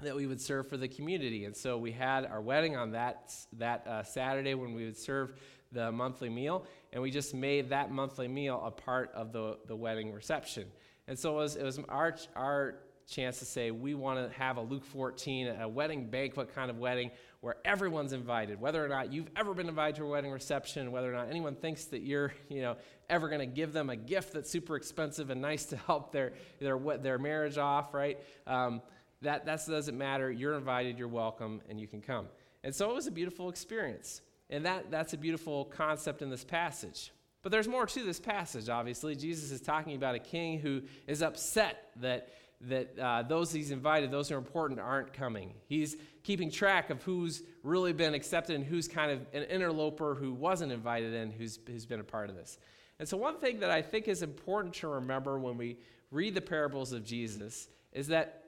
that 0.00 0.14
we 0.14 0.26
would 0.26 0.40
serve 0.40 0.68
for 0.68 0.76
the 0.76 0.86
community. 0.86 1.44
And 1.46 1.56
so 1.56 1.76
we 1.76 1.90
had 1.90 2.24
our 2.26 2.40
wedding 2.40 2.76
on 2.76 2.92
that, 2.92 3.34
that 3.54 3.86
uh, 3.86 4.02
Saturday 4.04 4.54
when 4.54 4.74
we 4.74 4.84
would 4.84 4.96
serve 4.96 5.34
the 5.72 5.90
monthly 5.90 6.28
meal, 6.28 6.64
and 6.92 7.02
we 7.02 7.10
just 7.10 7.34
made 7.34 7.70
that 7.70 7.90
monthly 7.90 8.28
meal 8.28 8.62
a 8.64 8.70
part 8.70 9.10
of 9.14 9.32
the, 9.32 9.58
the 9.66 9.76
wedding 9.76 10.12
reception. 10.12 10.66
And 11.08 11.18
so 11.18 11.32
it 11.32 11.36
was, 11.36 11.56
it 11.56 11.64
was 11.64 11.80
our, 11.88 12.14
our 12.36 12.76
chance 13.08 13.38
to 13.38 13.44
say 13.44 13.70
we 13.70 13.94
want 13.94 14.18
to 14.18 14.38
have 14.38 14.58
a 14.58 14.60
Luke 14.60 14.84
14, 14.84 15.48
a 15.60 15.68
wedding 15.68 16.10
banquet 16.10 16.54
kind 16.54 16.70
of 16.70 16.78
wedding 16.78 17.10
where 17.40 17.56
everyone's 17.64 18.12
invited, 18.12 18.60
whether 18.60 18.84
or 18.84 18.88
not 18.88 19.12
you've 19.12 19.30
ever 19.36 19.54
been 19.54 19.68
invited 19.68 19.96
to 19.96 20.04
a 20.04 20.08
wedding 20.08 20.30
reception, 20.30 20.92
whether 20.92 21.10
or 21.10 21.16
not 21.16 21.28
anyone 21.30 21.54
thinks 21.54 21.84
that 21.86 22.02
you're, 22.02 22.34
you 22.48 22.60
know, 22.60 22.76
ever 23.08 23.28
going 23.28 23.40
to 23.40 23.46
give 23.46 23.72
them 23.72 23.88
a 23.90 23.96
gift 23.96 24.32
that's 24.32 24.50
super 24.50 24.76
expensive 24.76 25.30
and 25.30 25.40
nice 25.40 25.64
to 25.66 25.76
help 25.76 26.12
their 26.12 26.32
their 26.60 26.78
their 26.98 27.18
marriage 27.18 27.56
off, 27.56 27.94
right? 27.94 28.18
Um, 28.46 28.82
that 29.22 29.46
that 29.46 29.60
doesn't 29.66 29.96
matter. 29.96 30.30
You're 30.30 30.54
invited. 30.54 30.98
You're 30.98 31.08
welcome, 31.08 31.62
and 31.68 31.80
you 31.80 31.86
can 31.86 32.00
come. 32.00 32.28
And 32.62 32.74
so 32.74 32.90
it 32.90 32.94
was 32.94 33.06
a 33.06 33.10
beautiful 33.10 33.48
experience, 33.48 34.20
and 34.50 34.66
that 34.66 34.90
that's 34.90 35.12
a 35.14 35.18
beautiful 35.18 35.64
concept 35.64 36.22
in 36.22 36.30
this 36.30 36.44
passage. 36.44 37.12
But 37.42 37.52
there's 37.52 37.68
more 37.68 37.86
to 37.86 38.02
this 38.02 38.18
passage. 38.18 38.68
Obviously, 38.68 39.14
Jesus 39.14 39.50
is 39.52 39.60
talking 39.60 39.94
about 39.94 40.14
a 40.14 40.18
king 40.18 40.58
who 40.58 40.82
is 41.06 41.22
upset 41.22 41.90
that 41.96 42.28
that 42.62 42.98
uh, 42.98 43.22
those 43.22 43.52
he's 43.52 43.70
invited, 43.70 44.10
those 44.10 44.28
who 44.28 44.34
are 44.34 44.38
important, 44.38 44.80
aren't 44.80 45.12
coming. 45.12 45.54
He's 45.66 45.96
keeping 46.24 46.50
track 46.50 46.90
of 46.90 47.02
who's 47.02 47.42
really 47.62 47.92
been 47.92 48.14
accepted 48.14 48.56
and 48.56 48.64
who's 48.64 48.88
kind 48.88 49.12
of 49.12 49.20
an 49.32 49.44
interloper 49.44 50.14
who 50.14 50.32
wasn't 50.32 50.72
invited 50.72 51.14
in, 51.14 51.30
who's, 51.30 51.58
who's 51.66 51.86
been 51.86 52.00
a 52.00 52.04
part 52.04 52.30
of 52.30 52.36
this. 52.36 52.58
And 52.98 53.08
so, 53.08 53.16
one 53.16 53.38
thing 53.38 53.60
that 53.60 53.70
I 53.70 53.80
think 53.80 54.08
is 54.08 54.22
important 54.22 54.74
to 54.76 54.88
remember 54.88 55.38
when 55.38 55.56
we 55.56 55.78
read 56.10 56.34
the 56.34 56.40
parables 56.40 56.92
of 56.92 57.04
Jesus 57.04 57.68
is 57.92 58.08
that 58.08 58.42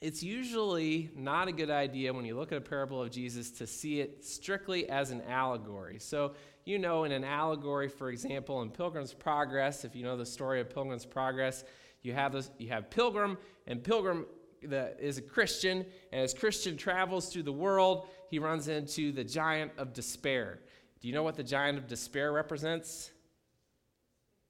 it's 0.00 0.22
usually 0.22 1.10
not 1.16 1.48
a 1.48 1.52
good 1.52 1.70
idea 1.70 2.12
when 2.12 2.24
you 2.24 2.36
look 2.36 2.52
at 2.52 2.58
a 2.58 2.62
parable 2.62 3.02
of 3.02 3.10
Jesus 3.10 3.50
to 3.52 3.66
see 3.66 4.00
it 4.00 4.24
strictly 4.24 4.88
as 4.88 5.10
an 5.10 5.22
allegory. 5.22 5.98
So, 5.98 6.34
you 6.64 6.78
know, 6.78 7.04
in 7.04 7.12
an 7.12 7.24
allegory, 7.24 7.88
for 7.88 8.10
example, 8.10 8.62
in 8.62 8.70
Pilgrim's 8.70 9.14
Progress, 9.14 9.84
if 9.84 9.96
you 9.96 10.04
know 10.04 10.16
the 10.16 10.26
story 10.26 10.60
of 10.60 10.68
Pilgrim's 10.68 11.06
Progress, 11.06 11.64
you 12.06 12.14
have 12.14 12.32
this, 12.32 12.50
you 12.58 12.68
have 12.68 12.88
Pilgrim, 12.88 13.36
and 13.66 13.82
Pilgrim 13.82 14.26
the, 14.62 14.96
is 14.98 15.18
a 15.18 15.22
Christian, 15.22 15.84
and 16.12 16.22
as 16.22 16.32
Christian 16.32 16.76
travels 16.76 17.32
through 17.32 17.42
the 17.42 17.52
world, 17.52 18.08
he 18.30 18.38
runs 18.38 18.68
into 18.68 19.12
the 19.12 19.24
giant 19.24 19.72
of 19.76 19.92
despair. 19.92 20.60
Do 21.00 21.08
you 21.08 21.14
know 21.14 21.22
what 21.22 21.36
the 21.36 21.44
giant 21.44 21.78
of 21.78 21.86
despair 21.86 22.32
represents? 22.32 23.10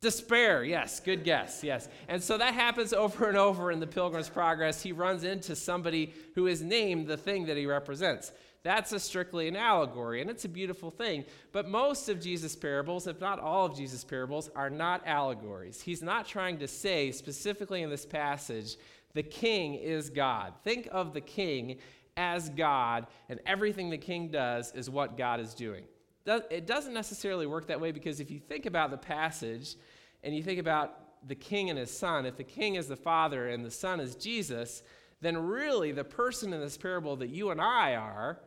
Despair, 0.03 0.63
yes, 0.63 1.01
good 1.01 1.25
guess, 1.25 1.65
yes. 1.65 1.89
And 2.09 2.23
so 2.23 2.39
that 2.39 2.55
happens 2.55 2.93
over 2.93 3.29
and 3.29 3.37
over 3.37 3.73
in 3.73 3.81
the 3.81 3.87
Pilgrim's 3.87 4.29
Progress. 4.29 4.83
He 4.83 4.93
runs 4.93 5.25
into 5.25 5.57
somebody 5.57 6.13
who 6.35 6.47
is 6.47 6.63
named 6.63 7.07
the 7.07 7.17
thing 7.17 7.47
that 7.47 7.57
he 7.57 7.67
represents. 7.67 8.31
That's 8.67 8.91
a 8.91 8.99
strictly 8.99 9.47
an 9.47 9.55
allegory, 9.55 10.21
and 10.21 10.29
it's 10.29 10.45
a 10.45 10.49
beautiful 10.49 10.91
thing. 10.91 11.25
But 11.53 11.69
most 11.69 12.09
of 12.09 12.21
Jesus' 12.21 12.57
parables, 12.57 13.07
if 13.07 13.21
not 13.21 13.39
all 13.39 13.65
of 13.65 13.77
Jesus' 13.77 14.03
parables, 14.03 14.51
are 14.57 14.71
not 14.71 15.07
allegories. 15.07 15.81
He's 15.81 16.03
not 16.03 16.27
trying 16.27 16.59
to 16.59 16.67
say, 16.67 17.13
specifically 17.13 17.83
in 17.83 17.91
this 17.91 18.05
passage, 18.05 18.77
the 19.15 19.23
king 19.23 19.75
is 19.75 20.11
God. 20.11 20.53
Think 20.65 20.89
of 20.91 21.15
the 21.15 21.21
king 21.21 21.77
as 22.17 22.49
God, 22.49 23.07
and 23.29 23.39
everything 23.47 23.89
the 23.89 23.99
king 23.99 24.33
does 24.33 24.73
is 24.73 24.91
what 24.91 25.17
God 25.17 25.39
is 25.39 25.55
doing. 25.55 25.85
It 26.27 26.67
doesn't 26.67 26.93
necessarily 26.93 27.47
work 27.47 27.69
that 27.69 27.81
way 27.81 27.93
because 27.93 28.19
if 28.19 28.33
you 28.33 28.41
think 28.41 28.67
about 28.67 28.91
the 28.91 28.99
passage 28.99 29.77
and 30.25 30.35
you 30.35 30.43
think 30.43 30.59
about 30.59 31.29
the 31.29 31.37
king 31.37 31.71
and 31.71 31.79
his 31.79 31.97
son, 31.97 32.27
if 32.27 32.37
the 32.37 32.43
king 32.43 32.75
is 32.75 32.89
the 32.89 32.97
father 32.97 33.47
and 33.47 33.65
the 33.65 33.71
son 33.71 34.01
is 34.01 34.17
Jesus, 34.17 34.83
then 35.21 35.39
really 35.39 35.93
the 35.93 36.03
person 36.03 36.53
in 36.53 36.61
this 36.61 36.77
parable 36.77 37.15
that 37.15 37.29
you 37.29 37.51
and 37.51 37.61
I 37.61 37.95
are 37.95 38.41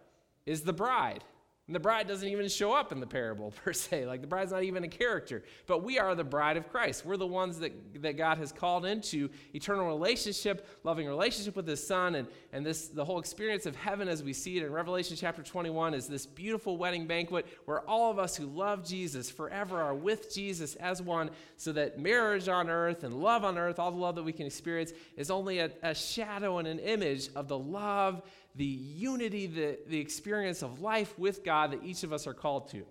is 0.50 0.62
the 0.62 0.74
bride. 0.74 1.24
And 1.70 1.76
the 1.76 1.80
bride 1.80 2.08
doesn't 2.08 2.28
even 2.28 2.50
show 2.50 2.74
up 2.74 2.92
in 2.92 3.00
the 3.00 3.06
parable 3.06 3.54
per 3.64 3.74
se. 3.74 4.08
Like 4.08 4.22
the 4.22 4.28
bride's 4.28 4.52
not 4.52 4.64
even 4.64 4.84
a 4.84 4.88
character. 4.88 5.44
But 5.68 5.84
we 5.84 6.00
are 6.00 6.16
the 6.16 6.24
bride 6.24 6.58
of 6.58 6.68
Christ. 6.68 7.06
We're 7.06 7.16
the 7.16 7.28
ones 7.28 7.60
that, 7.60 8.02
that 8.02 8.18
God 8.18 8.40
has 8.40 8.52
called 8.52 8.88
into 8.88 9.30
eternal 9.54 9.86
relationship, 9.86 10.68
loving 10.84 11.06
relationship 11.06 11.56
with 11.56 11.68
his 11.68 11.86
son. 11.86 12.16
And, 12.16 12.28
and 12.54 12.66
this 12.66 12.88
the 12.88 13.06
whole 13.06 13.20
experience 13.20 13.68
of 13.68 13.76
heaven 13.76 14.08
as 14.08 14.24
we 14.24 14.34
see 14.34 14.58
it 14.58 14.66
in 14.66 14.72
Revelation 14.72 15.16
chapter 15.16 15.44
21 15.44 15.94
is 15.94 16.08
this 16.08 16.26
beautiful 16.26 16.76
wedding 16.76 17.06
banquet 17.06 17.46
where 17.66 17.82
all 17.82 18.10
of 18.10 18.18
us 18.18 18.36
who 18.36 18.48
love 18.48 18.84
Jesus 18.84 19.30
forever 19.30 19.80
are 19.80 19.94
with 19.94 20.34
Jesus 20.34 20.74
as 20.78 21.04
one, 21.04 21.30
so 21.56 21.72
that 21.74 22.00
marriage 22.00 22.48
on 22.48 22.68
earth 22.68 23.04
and 23.04 23.22
love 23.22 23.44
on 23.44 23.60
earth, 23.60 23.78
all 23.78 23.92
the 23.92 23.98
love 23.98 24.16
that 24.16 24.24
we 24.24 24.34
can 24.34 24.48
experience, 24.48 24.92
is 25.16 25.30
only 25.30 25.60
a, 25.60 25.70
a 25.84 25.94
shadow 25.94 26.58
and 26.58 26.68
an 26.68 26.80
image 26.80 27.30
of 27.36 27.48
the 27.48 27.60
love 27.60 28.24
the 28.60 28.66
unity, 28.66 29.48
the, 29.48 29.80
the 29.88 29.98
experience 29.98 30.64
of 30.64 30.82
life 30.82 31.18
with 31.18 31.46
God 31.46 31.72
that 31.72 31.82
each 31.82 32.04
of 32.04 32.12
us 32.12 32.28
are 32.28 32.34
called 32.34 32.70
to. 32.72 32.86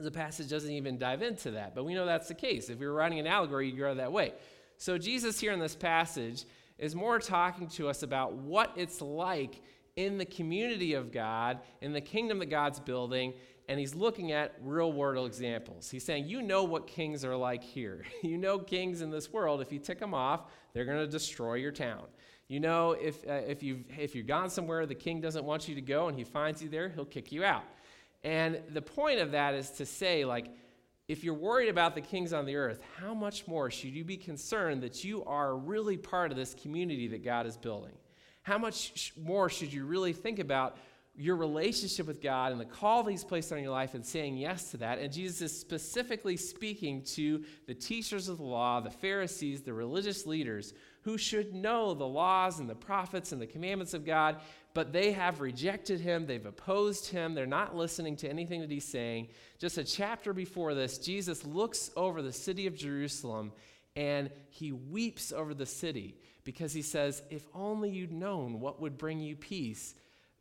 The 0.00 0.10
passage 0.10 0.50
doesn't 0.50 0.70
even 0.72 0.98
dive 0.98 1.22
into 1.22 1.52
that, 1.52 1.76
but 1.76 1.84
we 1.84 1.94
know 1.94 2.04
that's 2.04 2.26
the 2.26 2.34
case. 2.34 2.68
If 2.68 2.80
we 2.80 2.86
were 2.88 2.92
writing 2.92 3.20
an 3.20 3.28
allegory, 3.28 3.68
you'd 3.68 3.78
go 3.78 3.94
that 3.94 4.10
way. 4.10 4.32
So, 4.76 4.98
Jesus 4.98 5.38
here 5.38 5.52
in 5.52 5.60
this 5.60 5.76
passage 5.76 6.44
is 6.76 6.96
more 6.96 7.20
talking 7.20 7.68
to 7.68 7.88
us 7.88 8.02
about 8.02 8.32
what 8.32 8.72
it's 8.74 9.00
like 9.00 9.62
in 9.94 10.18
the 10.18 10.24
community 10.24 10.94
of 10.94 11.12
God, 11.12 11.60
in 11.80 11.92
the 11.92 12.00
kingdom 12.00 12.40
that 12.40 12.46
God's 12.46 12.80
building, 12.80 13.34
and 13.68 13.78
he's 13.78 13.94
looking 13.94 14.32
at 14.32 14.56
real 14.60 14.92
world 14.92 15.24
examples. 15.28 15.88
He's 15.88 16.04
saying, 16.04 16.26
You 16.26 16.42
know 16.42 16.64
what 16.64 16.88
kings 16.88 17.24
are 17.24 17.36
like 17.36 17.62
here. 17.62 18.04
you 18.24 18.38
know 18.38 18.58
kings 18.58 19.02
in 19.02 19.10
this 19.10 19.32
world, 19.32 19.60
if 19.60 19.70
you 19.70 19.78
tick 19.78 20.00
them 20.00 20.14
off, 20.14 20.50
they're 20.72 20.84
going 20.84 20.98
to 20.98 21.06
destroy 21.06 21.54
your 21.54 21.70
town. 21.70 22.06
You 22.48 22.60
know, 22.60 22.92
if, 22.92 23.26
uh, 23.26 23.32
if, 23.32 23.62
you've, 23.62 23.84
if 23.98 24.14
you've 24.14 24.26
gone 24.26 24.50
somewhere 24.50 24.84
the 24.86 24.94
king 24.94 25.20
doesn't 25.20 25.44
want 25.44 25.68
you 25.68 25.74
to 25.74 25.80
go 25.80 26.08
and 26.08 26.16
he 26.16 26.24
finds 26.24 26.62
you 26.62 26.68
there, 26.68 26.88
he'll 26.88 27.04
kick 27.04 27.32
you 27.32 27.44
out. 27.44 27.64
And 28.22 28.60
the 28.72 28.82
point 28.82 29.20
of 29.20 29.32
that 29.32 29.54
is 29.54 29.70
to 29.72 29.86
say, 29.86 30.24
like, 30.24 30.46
if 31.08 31.22
you're 31.22 31.34
worried 31.34 31.68
about 31.68 31.94
the 31.94 32.00
kings 32.00 32.32
on 32.32 32.46
the 32.46 32.56
earth, 32.56 32.80
how 32.98 33.12
much 33.12 33.46
more 33.46 33.70
should 33.70 33.90
you 33.90 34.04
be 34.04 34.16
concerned 34.16 34.82
that 34.82 35.04
you 35.04 35.22
are 35.24 35.54
really 35.54 35.98
part 35.98 36.30
of 36.30 36.36
this 36.36 36.54
community 36.54 37.08
that 37.08 37.22
God 37.22 37.46
is 37.46 37.56
building? 37.56 37.92
How 38.42 38.56
much 38.56 39.12
more 39.22 39.50
should 39.50 39.72
you 39.72 39.84
really 39.84 40.14
think 40.14 40.38
about 40.38 40.78
your 41.16 41.36
relationship 41.36 42.06
with 42.06 42.20
God 42.20 42.52
and 42.52 42.60
the 42.60 42.64
call 42.64 43.04
that 43.04 43.10
He's 43.10 43.24
placed 43.24 43.52
on 43.52 43.62
your 43.62 43.70
life 43.70 43.94
and 43.94 44.04
saying 44.04 44.36
yes 44.36 44.72
to 44.72 44.78
that. 44.78 44.98
And 44.98 45.12
Jesus 45.12 45.40
is 45.42 45.58
specifically 45.58 46.36
speaking 46.36 47.02
to 47.14 47.44
the 47.66 47.74
teachers 47.74 48.28
of 48.28 48.38
the 48.38 48.44
law, 48.44 48.80
the 48.80 48.90
Pharisees, 48.90 49.62
the 49.62 49.72
religious 49.72 50.26
leaders 50.26 50.74
who 51.04 51.16
should 51.16 51.54
know 51.54 51.94
the 51.94 52.06
laws 52.06 52.58
and 52.58 52.68
the 52.68 52.74
prophets 52.74 53.32
and 53.32 53.40
the 53.40 53.46
commandments 53.46 53.94
of 53.94 54.04
God, 54.04 54.36
but 54.74 54.92
they 54.92 55.12
have 55.12 55.40
rejected 55.40 56.00
Him. 56.00 56.26
They've 56.26 56.44
opposed 56.44 57.08
Him. 57.08 57.34
They're 57.34 57.46
not 57.46 57.76
listening 57.76 58.16
to 58.16 58.28
anything 58.28 58.60
that 58.60 58.70
He's 58.70 58.88
saying. 58.88 59.28
Just 59.58 59.78
a 59.78 59.84
chapter 59.84 60.32
before 60.32 60.74
this, 60.74 60.98
Jesus 60.98 61.44
looks 61.44 61.90
over 61.96 62.22
the 62.22 62.32
city 62.32 62.66
of 62.66 62.76
Jerusalem 62.76 63.52
and 63.96 64.30
He 64.50 64.72
weeps 64.72 65.32
over 65.32 65.54
the 65.54 65.66
city 65.66 66.16
because 66.42 66.72
He 66.72 66.82
says, 66.82 67.22
If 67.30 67.46
only 67.54 67.90
you'd 67.90 68.12
known 68.12 68.60
what 68.60 68.80
would 68.80 68.98
bring 68.98 69.20
you 69.20 69.36
peace 69.36 69.94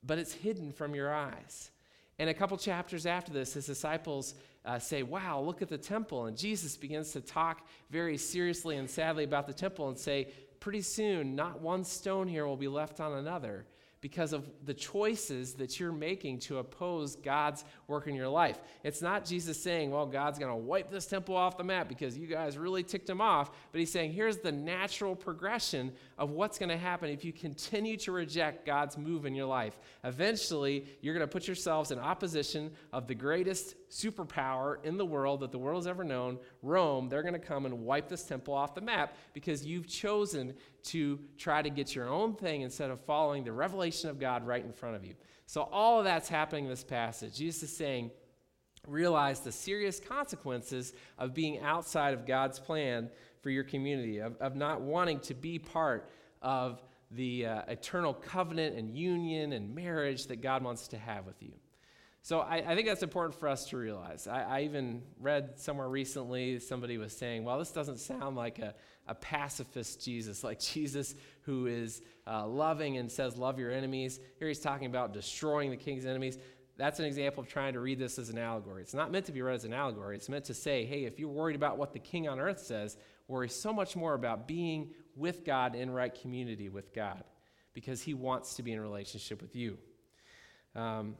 but 0.05 0.19
it's 0.19 0.33
hidden 0.33 0.71
from 0.71 0.93
your 0.93 1.13
eyes. 1.13 1.71
And 2.19 2.29
a 2.29 2.33
couple 2.33 2.57
chapters 2.57 3.05
after 3.05 3.31
this, 3.31 3.53
his 3.53 3.65
disciples 3.65 4.35
uh, 4.65 4.79
say, 4.79 5.03
Wow, 5.03 5.41
look 5.41 5.61
at 5.61 5.69
the 5.69 5.77
temple. 5.77 6.25
And 6.25 6.37
Jesus 6.37 6.77
begins 6.77 7.11
to 7.13 7.21
talk 7.21 7.67
very 7.89 8.17
seriously 8.17 8.77
and 8.77 8.89
sadly 8.89 9.23
about 9.23 9.47
the 9.47 9.53
temple 9.53 9.89
and 9.89 9.97
say, 9.97 10.27
Pretty 10.63 10.81
soon, 10.81 11.35
not 11.35 11.59
one 11.59 11.83
stone 11.83 12.25
here 12.25 12.47
will 12.47 12.55
be 12.55 12.69
left 12.69 13.01
on 13.01 13.11
another, 13.11 13.65
because 13.99 14.31
of 14.31 14.49
the 14.63 14.73
choices 14.73 15.55
that 15.55 15.77
you're 15.77 15.91
making 15.91 16.39
to 16.39 16.59
oppose 16.59 17.17
God's 17.17 17.65
work 17.93 18.07
in 18.07 18.15
your 18.15 18.27
life. 18.27 18.59
It's 18.83 19.01
not 19.01 19.23
Jesus 19.23 19.61
saying, 19.61 19.91
well, 19.91 20.05
God's 20.05 20.39
going 20.39 20.51
to 20.51 20.57
wipe 20.57 20.91
this 20.91 21.05
temple 21.05 21.37
off 21.37 21.57
the 21.57 21.63
map 21.63 21.87
because 21.87 22.17
you 22.17 22.27
guys 22.27 22.57
really 22.57 22.83
ticked 22.83 23.09
him 23.09 23.21
off, 23.21 23.51
but 23.71 23.79
he's 23.79 23.91
saying, 23.91 24.11
here's 24.11 24.37
the 24.37 24.51
natural 24.51 25.15
progression 25.15 25.93
of 26.17 26.31
what's 26.31 26.57
going 26.57 26.69
to 26.69 26.77
happen 26.77 27.09
if 27.09 27.23
you 27.23 27.31
continue 27.31 27.95
to 27.97 28.11
reject 28.11 28.65
God's 28.65 28.97
move 28.97 29.25
in 29.25 29.35
your 29.35 29.45
life. 29.45 29.77
Eventually, 30.03 30.85
you're 31.01 31.13
going 31.13 31.25
to 31.25 31.31
put 31.31 31.47
yourselves 31.47 31.91
in 31.91 31.99
opposition 31.99 32.71
of 32.91 33.07
the 33.07 33.15
greatest 33.15 33.75
superpower 33.89 34.83
in 34.83 34.97
the 34.97 35.05
world 35.05 35.41
that 35.41 35.51
the 35.51 35.57
world 35.59 35.83
has 35.83 35.87
ever 35.87 36.03
known, 36.03 36.39
Rome. 36.63 37.09
They're 37.09 37.21
going 37.21 37.33
to 37.33 37.39
come 37.39 37.65
and 37.65 37.81
wipe 37.81 38.09
this 38.09 38.23
temple 38.23 38.53
off 38.53 38.73
the 38.73 38.81
map 38.81 39.15
because 39.33 39.65
you've 39.65 39.87
chosen 39.87 40.53
to 40.83 41.19
try 41.37 41.61
to 41.61 41.69
get 41.69 41.95
your 41.95 42.09
own 42.09 42.35
thing 42.35 42.61
instead 42.61 42.89
of 42.89 42.99
following 43.01 43.43
the 43.43 43.51
revelation 43.51 44.09
of 44.09 44.19
God 44.19 44.45
right 44.45 44.63
in 44.63 44.73
front 44.73 44.95
of 44.95 45.05
you. 45.05 45.13
So, 45.45 45.63
all 45.71 45.99
of 45.99 46.05
that's 46.05 46.29
happening 46.29 46.65
in 46.65 46.69
this 46.69 46.83
passage. 46.83 47.35
Jesus 47.35 47.63
is 47.63 47.77
saying, 47.77 48.11
realize 48.87 49.39
the 49.39 49.51
serious 49.51 49.99
consequences 49.99 50.93
of 51.17 51.33
being 51.33 51.59
outside 51.59 52.13
of 52.13 52.25
God's 52.25 52.59
plan 52.59 53.09
for 53.41 53.49
your 53.49 53.63
community, 53.63 54.19
of, 54.19 54.35
of 54.37 54.55
not 54.55 54.81
wanting 54.81 55.19
to 55.21 55.33
be 55.33 55.59
part 55.59 56.09
of 56.41 56.81
the 57.11 57.45
uh, 57.45 57.61
eternal 57.67 58.13
covenant 58.13 58.75
and 58.75 58.95
union 58.95 59.53
and 59.53 59.73
marriage 59.73 60.27
that 60.27 60.41
God 60.41 60.63
wants 60.63 60.87
to 60.89 60.97
have 60.97 61.25
with 61.25 61.41
you. 61.41 61.53
So 62.25 62.39
I, 62.39 62.63
I, 62.65 62.73
think 62.73 62.87
that's 62.87 63.03
important 63.03 63.37
for 63.37 63.49
us 63.49 63.65
to 63.65 63.77
realize. 63.77 64.27
I, 64.27 64.43
I, 64.43 64.61
even 64.61 65.01
read 65.19 65.59
somewhere 65.59 65.89
recently 65.89 66.57
somebody 66.59 66.97
was 66.97 67.11
saying, 67.11 67.43
well, 67.43 67.59
this 67.59 67.71
doesn't 67.71 67.99
sound 67.99 68.37
like 68.37 68.59
a, 68.59 68.73
a 69.09 69.13
pacifist 69.13 70.01
Jesus, 70.05 70.41
like 70.41 70.57
Jesus 70.61 71.15
who 71.41 71.67
is 71.67 72.01
uh, 72.25 72.47
loving 72.47 72.95
and 72.95 73.11
says, 73.11 73.35
love 73.35 73.59
your 73.59 73.71
enemies. 73.71 74.21
Here 74.39 74.47
he's 74.47 74.61
talking 74.61 74.85
about 74.85 75.11
destroying 75.11 75.69
the 75.69 75.75
king's 75.75 76.05
enemies. 76.05 76.37
That's 76.77 76.97
an 76.99 77.05
example 77.05 77.43
of 77.43 77.49
trying 77.49 77.73
to 77.73 77.81
read 77.81 77.99
this 77.99 78.17
as 78.17 78.29
an 78.29 78.37
allegory. 78.37 78.83
It's 78.83 78.93
not 78.93 79.11
meant 79.11 79.25
to 79.25 79.33
be 79.33 79.41
read 79.41 79.55
as 79.55 79.65
an 79.65 79.73
allegory. 79.73 80.15
It's 80.15 80.29
meant 80.29 80.45
to 80.45 80.53
say, 80.53 80.85
hey, 80.85 81.03
if 81.03 81.19
you're 81.19 81.27
worried 81.27 81.57
about 81.57 81.77
what 81.77 81.91
the 81.91 81.99
king 81.99 82.29
on 82.29 82.39
earth 82.39 82.59
says, 82.59 82.95
worry 83.27 83.49
so 83.49 83.73
much 83.73 83.97
more 83.97 84.13
about 84.13 84.47
being 84.47 84.91
with 85.17 85.43
God 85.43 85.75
in 85.75 85.91
right 85.91 86.13
community 86.21 86.69
with 86.69 86.93
God 86.93 87.25
because 87.73 88.01
he 88.01 88.13
wants 88.13 88.53
to 88.55 88.63
be 88.63 88.71
in 88.71 88.79
relationship 88.79 89.41
with 89.41 89.57
you. 89.57 89.77
Um, 90.73 91.15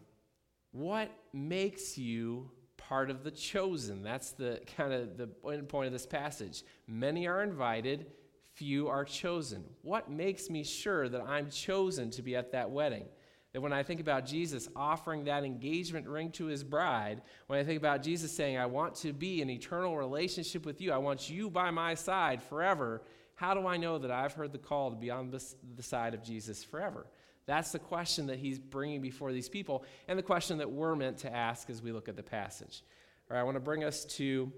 what 0.74 1.10
makes 1.32 1.98
you 1.98 2.52
part 2.76 3.10
of 3.10 3.24
the 3.24 3.32
chosen? 3.32 4.04
That's 4.04 4.32
the 4.32 4.60
kind 4.76 4.92
of 4.92 5.18
the 5.18 5.28
point 5.28 5.88
of 5.88 5.94
this 5.94 6.06
passage. 6.06 6.64
Many 6.88 7.28
are 7.28 7.42
invited, 7.42 8.08
few 8.54 8.90
are 8.90 9.06
chosen. 9.06 9.64
What 9.84 10.12
makes 10.12 10.50
me 10.50 10.64
sure 10.64 11.08
that 11.08 11.22
I'm 11.22 11.50
chosen 11.50 12.12
to 12.12 12.22
be 12.22 12.36
at 12.36 12.52
that 12.52 12.70
wedding? 12.70 13.06
That 13.54 13.62
when 13.62 13.72
I 13.72 13.84
think 13.84 14.02
about 14.02 14.26
Jesus 14.26 14.68
offering 14.76 15.26
that 15.26 15.44
engagement 15.44 16.08
ring 16.08 16.32
to 16.32 16.46
his 16.46 16.64
bride, 16.64 17.22
when 17.46 17.60
I 17.60 17.64
think 17.64 17.78
about 17.78 18.02
Jesus 18.02 18.32
saying, 18.32 18.58
I 18.58 18.66
want 18.66 18.96
to 18.96 19.14
be 19.14 19.44
in 19.44 19.50
eternal 19.52 19.96
relationship 19.96 20.66
with 20.66 20.82
you, 20.82 20.92
I 20.92 20.98
want 20.98 21.30
you 21.30 21.52
by 21.52 21.70
my 21.70 21.94
side 21.94 22.42
forever, 22.42 23.04
how 23.36 23.54
do 23.54 23.68
I 23.68 23.78
know 23.78 24.00
that 24.00 24.10
I've 24.10 24.34
heard 24.34 24.54
the 24.54 24.58
call 24.58 24.90
to 24.90 24.96
be 24.96 25.12
on 25.12 25.30
the 25.30 25.84
side 25.84 26.16
of 26.16 26.24
Jesus 26.24 26.64
forever? 26.64 27.06
That's 27.46 27.72
the 27.72 27.80
question 27.80 28.28
that 28.28 28.40
he's 28.40 28.60
bringing 28.60 29.02
before 29.02 29.34
these 29.34 29.50
people, 29.50 29.84
and 30.08 30.18
the 30.18 30.24
question 30.24 30.58
that 30.60 30.72
we're 30.72 30.96
meant 30.96 31.18
to 31.20 31.36
ask 31.36 31.70
as 31.70 31.82
we 31.82 31.92
look 31.92 32.08
at 32.08 32.16
the 32.16 32.24
passage. 32.24 32.84
All 33.30 33.36
right, 33.36 33.42
I 33.42 33.44
want 33.44 33.56
to 33.56 33.62
bring 33.62 33.84
us 33.84 34.06
to 34.06 34.52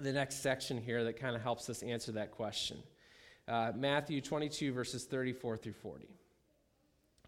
the 0.00 0.12
next 0.12 0.42
section 0.42 0.78
here 0.78 1.04
that 1.04 1.18
kind 1.18 1.36
of 1.36 1.42
helps 1.42 1.68
us 1.68 1.82
answer 1.82 2.12
that 2.12 2.30
question. 2.30 2.78
Uh, 3.46 3.72
Matthew 3.74 4.20
22, 4.20 4.72
verses 4.72 5.04
34 5.04 5.56
through 5.56 5.72
40. 5.72 6.08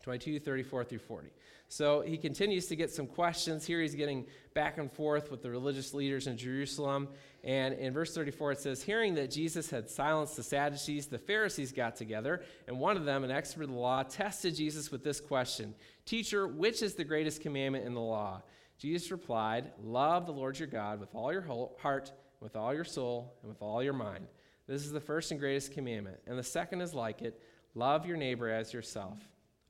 22, 0.03 0.41
34 0.41 0.85
through 0.85 0.99
40. 0.99 1.31
So 1.69 2.01
he 2.01 2.17
continues 2.17 2.67
to 2.67 2.77
get 2.77 2.91
some 2.91 3.07
questions. 3.07 3.65
Here 3.65 3.81
he's 3.81 3.95
getting 3.95 4.27
back 4.55 4.79
and 4.79 4.91
forth 4.91 5.31
with 5.31 5.41
the 5.41 5.51
religious 5.51 5.95
leaders 5.95 6.27
in 6.27 6.37
Jerusalem. 6.37 7.09
And 7.45 7.75
in 7.75 7.93
verse 7.93 8.13
34, 8.13 8.53
it 8.53 8.59
says, 8.59 8.83
Hearing 8.83 9.15
that 9.15 9.31
Jesus 9.31 9.71
had 9.71 9.89
silenced 9.89 10.37
the 10.37 10.43
Sadducees, 10.43 11.07
the 11.07 11.19
Pharisees 11.19 11.71
got 11.71 11.95
together, 11.95 12.43
and 12.67 12.81
one 12.81 12.97
of 12.97 13.05
them, 13.05 13.23
an 13.23 13.31
expert 13.31 13.65
in 13.65 13.71
the 13.71 13.79
law, 13.79 14.03
tested 14.03 14.57
Jesus 14.57 14.91
with 14.91 15.05
this 15.05 15.21
question 15.21 15.75
Teacher, 16.05 16.49
which 16.49 16.83
is 16.83 16.95
the 16.95 17.05
greatest 17.05 17.41
commandment 17.41 17.87
in 17.87 17.95
the 17.95 18.01
law? 18.01 18.43
Jesus 18.79 19.13
replied, 19.13 19.71
Love 19.81 20.27
the 20.27 20.33
Lord 20.33 20.59
your 20.59 20.67
God 20.67 20.99
with 20.99 21.15
all 21.15 21.33
your 21.33 21.47
heart, 21.79 22.11
with 22.41 22.57
all 22.57 22.75
your 22.75 22.85
soul, 22.85 23.35
and 23.43 23.49
with 23.49 23.63
all 23.63 23.83
your 23.83 23.93
mind. 23.93 24.27
This 24.67 24.85
is 24.85 24.91
the 24.91 25.01
first 25.01 25.31
and 25.31 25.39
greatest 25.39 25.73
commandment. 25.73 26.19
And 26.27 26.39
the 26.39 26.43
second 26.43 26.81
is 26.81 26.95
like 26.95 27.23
it 27.23 27.41
love 27.75 28.07
your 28.07 28.17
neighbor 28.17 28.49
as 28.49 28.73
yourself. 28.73 29.19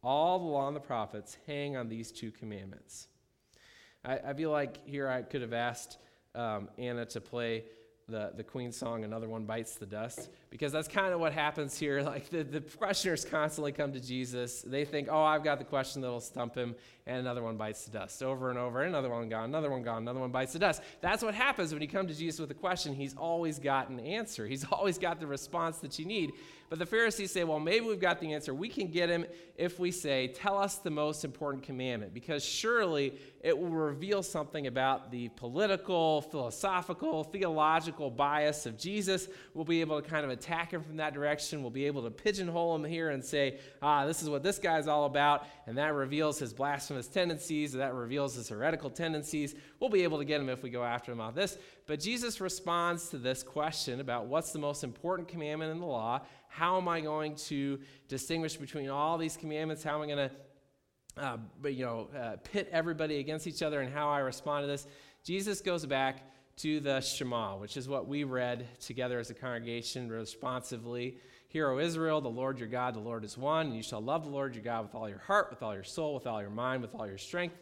All 0.03 0.39
the 0.39 0.47
law 0.47 0.67
and 0.67 0.77
the 0.77 0.81
prophets 0.81 1.37
hang 1.47 1.77
on 1.77 1.89
these 1.89 2.11
two 2.11 2.31
commandments. 2.31 3.09
I, 4.05 4.19
I 4.19 4.35
feel 4.35 4.51
like 4.51 4.87
here 4.87 5.09
I 5.09 5.23
could 5.23 5.43
have 5.43 5.53
asked 5.53 5.99
um, 6.35 6.69
Anna 6.79 7.05
to 7.07 7.21
play 7.21 7.65
the, 8.11 8.33
the 8.37 8.43
Queen 8.43 8.73
song, 8.73 9.05
Another 9.05 9.29
One 9.29 9.45
Bites 9.45 9.75
the 9.75 9.87
Dust, 9.87 10.29
because 10.51 10.73
that's 10.73 10.89
kind 10.89 11.15
of 11.15 11.21
what 11.21 11.33
happens 11.33 11.79
here. 11.79 12.03
Like 12.11 12.29
the, 12.29 12.43
the 12.43 12.61
questioners 12.61 13.25
constantly 13.25 13.71
come 13.71 13.93
to 13.93 14.01
Jesus. 14.01 14.63
They 14.63 14.85
think, 14.85 15.07
oh, 15.09 15.23
I've 15.23 15.45
got 15.45 15.59
the 15.59 15.65
question 15.65 16.03
that'll 16.03 16.19
stump 16.19 16.57
him, 16.57 16.75
and 17.07 17.19
another 17.19 17.43
one 17.43 17.57
bites 17.57 17.85
the 17.85 17.93
dust 17.93 18.21
over 18.23 18.51
and 18.51 18.59
over, 18.59 18.81
and 18.81 18.89
another 18.89 19.11
one 19.11 19.29
gone, 19.29 19.45
another 19.45 19.71
one 19.71 19.83
gone, 19.83 19.99
another 19.99 20.19
one 20.19 20.33
bites 20.33 20.53
the 20.53 20.59
dust. 20.59 20.83
That's 21.01 21.23
what 21.23 21.35
happens 21.35 21.73
when 21.73 21.83
you 21.83 21.89
come 21.89 22.09
to 22.09 22.15
Jesus 22.15 22.41
with 22.41 22.51
a 22.51 22.55
question. 22.55 22.95
He's 22.95 23.15
always 23.15 23.61
got 23.61 23.91
an 23.91 24.01
answer, 24.01 24.47
he's 24.47 24.65
always 24.73 24.99
got 24.99 25.21
the 25.21 25.27
response 25.27 25.79
that 25.79 25.99
you 25.99 26.05
need. 26.05 26.33
But 26.69 26.79
the 26.79 26.87
Pharisees 26.87 27.33
say, 27.33 27.43
well, 27.43 27.59
maybe 27.59 27.85
we've 27.85 28.01
got 28.01 28.21
the 28.21 28.33
answer. 28.33 28.55
We 28.55 28.69
can 28.69 28.87
get 28.87 29.09
him 29.09 29.27
if 29.57 29.81
we 29.81 29.91
say, 29.91 30.29
tell 30.29 30.57
us 30.57 30.77
the 30.77 30.91
most 30.91 31.25
important 31.25 31.65
commandment, 31.65 32.15
because 32.15 32.45
surely 32.45 33.15
it 33.41 33.57
will 33.59 33.71
reveal 33.71 34.23
something 34.23 34.67
about 34.67 35.11
the 35.11 35.29
political, 35.31 36.21
philosophical, 36.21 37.25
theological 37.25 38.11
bias 38.11 38.67
of 38.67 38.77
Jesus. 38.77 39.29
We'll 39.55 39.65
be 39.65 39.81
able 39.81 40.01
to 40.01 40.07
kind 40.07 40.25
of 40.25 40.31
attack 40.31 40.73
him 40.73 40.83
from 40.83 40.97
that 40.99 41.15
direction. 41.15 41.63
We'll 41.63 41.71
be 41.71 41.87
able 41.87 42.03
to 42.03 42.11
pigeonhole 42.11 42.77
him 42.77 42.85
here 42.85 43.11
and 43.11 43.25
say, 43.25 43.59
ah, 43.81 44.05
this 44.05 44.23
is 44.23 44.29
what 44.29 44.43
this 44.43 44.59
guy's 44.59 44.87
all 44.87 45.07
about. 45.07 45.47
And 45.67 45.79
that 45.79 45.95
reveals 45.95 46.39
his 46.39 46.53
blasphemous 46.53 47.09
tendencies, 47.09 47.73
that 47.73 47.95
reveals 47.95 48.35
his 48.35 48.51
heretical 48.51 48.91
tendencies. 48.91 49.55
We'll 49.79 49.91
be 49.91 50.03
able 50.03 50.19
to 50.19 50.25
get 50.27 50.41
him 50.41 50.51
if 50.51 50.63
we 50.63 50.69
go 50.69 50.85
after 50.85 51.11
him 51.11 51.21
on 51.23 51.35
this. 51.35 51.57
But 51.87 52.01
Jesus 52.01 52.43
responds 52.43 53.09
to 53.09 53.19
this 53.19 53.43
question 53.43 54.01
about 54.01 54.27
what's 54.27 54.53
the 54.53 54.59
most 54.59 54.85
important 54.85 55.29
commandment 55.29 55.73
in 55.73 55.81
the 55.81 55.87
law 55.87 56.23
how 56.53 56.77
am 56.77 56.89
I 56.89 57.01
going 57.01 57.37
to 57.37 57.79
distinguish 58.09 58.57
between 58.57 58.91
all 58.91 59.17
these 59.17 59.37
commandments? 59.37 59.85
How 59.85 59.95
am 59.95 60.03
I 60.03 60.07
going 60.07 60.29
to 60.29 60.35
uh, 61.17 61.37
you 61.65 61.85
know, 61.85 62.09
uh, 62.17 62.37
pit 62.43 62.69
everybody 62.73 63.19
against 63.19 63.47
each 63.47 63.63
other 63.63 63.81
and 63.81 63.93
how 63.93 64.09
I 64.09 64.19
respond 64.21 64.65
to 64.65 64.67
this? 64.67 64.87
Jesus 65.25 65.61
goes 65.61 65.85
back 65.87 66.23
to 66.59 66.81
the 66.81 67.01
Shema, 67.01 67.57
which 67.57 67.77
is 67.77 67.89
what 67.89 68.07
we 68.07 68.25
read 68.25 68.67
together 68.81 69.19
as 69.19 69.31
a 69.31 69.35
congregation 69.35 70.11
responsively. 70.11 71.17
Hear, 71.49 71.71
O 71.71 71.79
Israel, 71.79 72.21
the 72.21 72.29
Lord 72.29 72.59
your 72.59 72.69
God, 72.69 72.95
the 72.95 73.01
Lord 73.01 73.25
is 73.25 73.37
one, 73.37 73.69
and 73.69 73.77
you 73.77 73.83
shall 73.83 74.01
love 74.01 74.25
the 74.25 74.31
Lord 74.31 74.55
your 74.55 74.63
God 74.63 74.83
with 74.83 74.95
all 74.95 75.09
your 75.09 75.19
heart, 75.19 75.49
with 75.51 75.63
all 75.63 75.75
your 75.75 75.85
soul, 75.85 76.15
with 76.15 76.27
all 76.27 76.41
your 76.41 76.51
mind, 76.51 76.83
with 76.83 76.95
all 76.95 77.07
your 77.07 77.19
strength. 77.19 77.57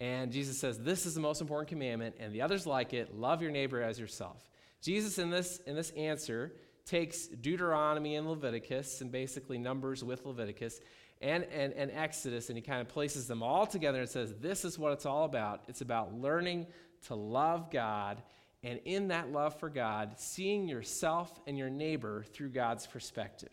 And 0.00 0.30
Jesus 0.30 0.58
says, 0.58 0.78
This 0.78 1.06
is 1.06 1.14
the 1.14 1.20
most 1.20 1.40
important 1.40 1.68
commandment, 1.68 2.16
and 2.18 2.32
the 2.32 2.42
others 2.42 2.66
like 2.66 2.92
it 2.92 3.16
love 3.16 3.40
your 3.40 3.50
neighbor 3.50 3.80
as 3.80 3.98
yourself. 3.98 4.44
Jesus, 4.82 5.18
in 5.18 5.30
this, 5.30 5.60
in 5.66 5.74
this 5.74 5.90
answer, 5.90 6.52
takes 6.84 7.26
Deuteronomy 7.26 8.16
and 8.16 8.28
Leviticus 8.28 9.00
and 9.00 9.10
basically 9.10 9.58
Numbers 9.58 10.04
with 10.04 10.24
Leviticus 10.24 10.80
and, 11.20 11.44
and, 11.44 11.72
and 11.72 11.90
Exodus 11.92 12.48
and 12.48 12.58
he 12.58 12.62
kind 12.62 12.80
of 12.80 12.88
places 12.88 13.26
them 13.26 13.42
all 13.42 13.66
together 13.66 14.00
and 14.00 14.08
says, 14.08 14.34
This 14.40 14.64
is 14.64 14.78
what 14.78 14.92
it's 14.92 15.06
all 15.06 15.24
about. 15.24 15.62
It's 15.68 15.80
about 15.80 16.14
learning 16.14 16.66
to 17.06 17.14
love 17.14 17.70
God 17.70 18.22
and 18.62 18.80
in 18.84 19.08
that 19.08 19.30
love 19.30 19.58
for 19.60 19.70
God, 19.70 20.14
seeing 20.18 20.66
yourself 20.66 21.40
and 21.46 21.56
your 21.56 21.70
neighbor 21.70 22.24
through 22.32 22.48
God's 22.48 22.86
perspective. 22.86 23.52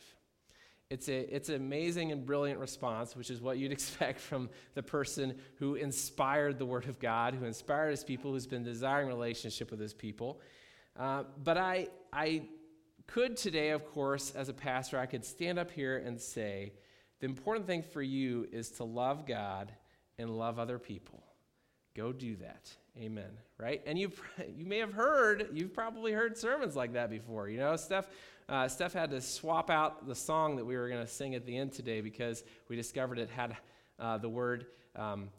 It's, 0.89 1.07
a, 1.07 1.35
it's 1.35 1.49
an 1.49 1.55
amazing 1.55 2.11
and 2.11 2.25
brilliant 2.25 2.59
response, 2.59 3.15
which 3.15 3.29
is 3.29 3.41
what 3.41 3.57
you'd 3.57 3.71
expect 3.79 4.19
from 4.19 4.49
the 4.73 4.83
person 4.83 5.35
who 5.55 5.75
inspired 5.75 6.57
the 6.57 6.65
Word 6.65 6.87
of 6.87 6.99
God, 6.99 7.35
who 7.35 7.45
inspired 7.45 7.91
his 7.91 8.03
people, 8.03 8.31
who's 8.31 8.47
been 8.47 8.63
desiring 8.63 9.07
relationship 9.07 9.71
with 9.71 9.79
his 9.79 9.93
people. 9.93 10.41
Uh, 10.97 11.23
but 11.43 11.57
I, 11.57 11.87
I 12.11 12.43
could 13.07 13.37
today, 13.37 13.69
of 13.69 13.85
course, 13.85 14.31
as 14.31 14.49
a 14.49 14.53
pastor, 14.53 14.97
I 14.99 15.05
could 15.05 15.25
stand 15.25 15.59
up 15.59 15.71
here 15.71 15.97
and 15.97 16.19
say, 16.19 16.73
the 17.23 17.29
important 17.29 17.65
thing 17.65 17.83
for 17.83 18.01
you 18.01 18.49
is 18.51 18.69
to 18.71 18.83
love 18.83 19.25
God 19.25 19.71
and 20.19 20.29
love 20.29 20.59
other 20.59 20.77
people. 20.77 21.23
Go 21.95 22.11
do 22.11 22.35
that. 22.35 22.69
Amen. 22.99 23.29
Right? 23.57 23.81
And 23.85 23.97
you 23.97 24.11
you 24.57 24.65
may 24.65 24.79
have 24.79 24.91
heard, 24.91 25.47
you've 25.53 25.73
probably 25.73 26.11
heard 26.11 26.37
sermons 26.37 26.75
like 26.75 26.91
that 26.95 27.09
before. 27.09 27.47
You 27.47 27.59
know, 27.59 27.77
Steph, 27.77 28.09
uh, 28.49 28.67
Steph 28.67 28.91
had 28.91 29.09
to 29.11 29.21
swap 29.21 29.69
out 29.69 30.05
the 30.05 30.15
song 30.15 30.57
that 30.57 30.65
we 30.65 30.75
were 30.75 30.89
going 30.89 30.99
to 30.99 31.07
sing 31.07 31.33
at 31.33 31.45
the 31.45 31.55
end 31.55 31.71
today 31.71 32.01
because 32.01 32.43
we 32.67 32.75
discovered 32.75 33.17
it 33.19 33.29
had 33.29 33.55
uh, 33.99 34.17
the 34.17 34.27
word 34.27 34.65
um, 34.97 35.29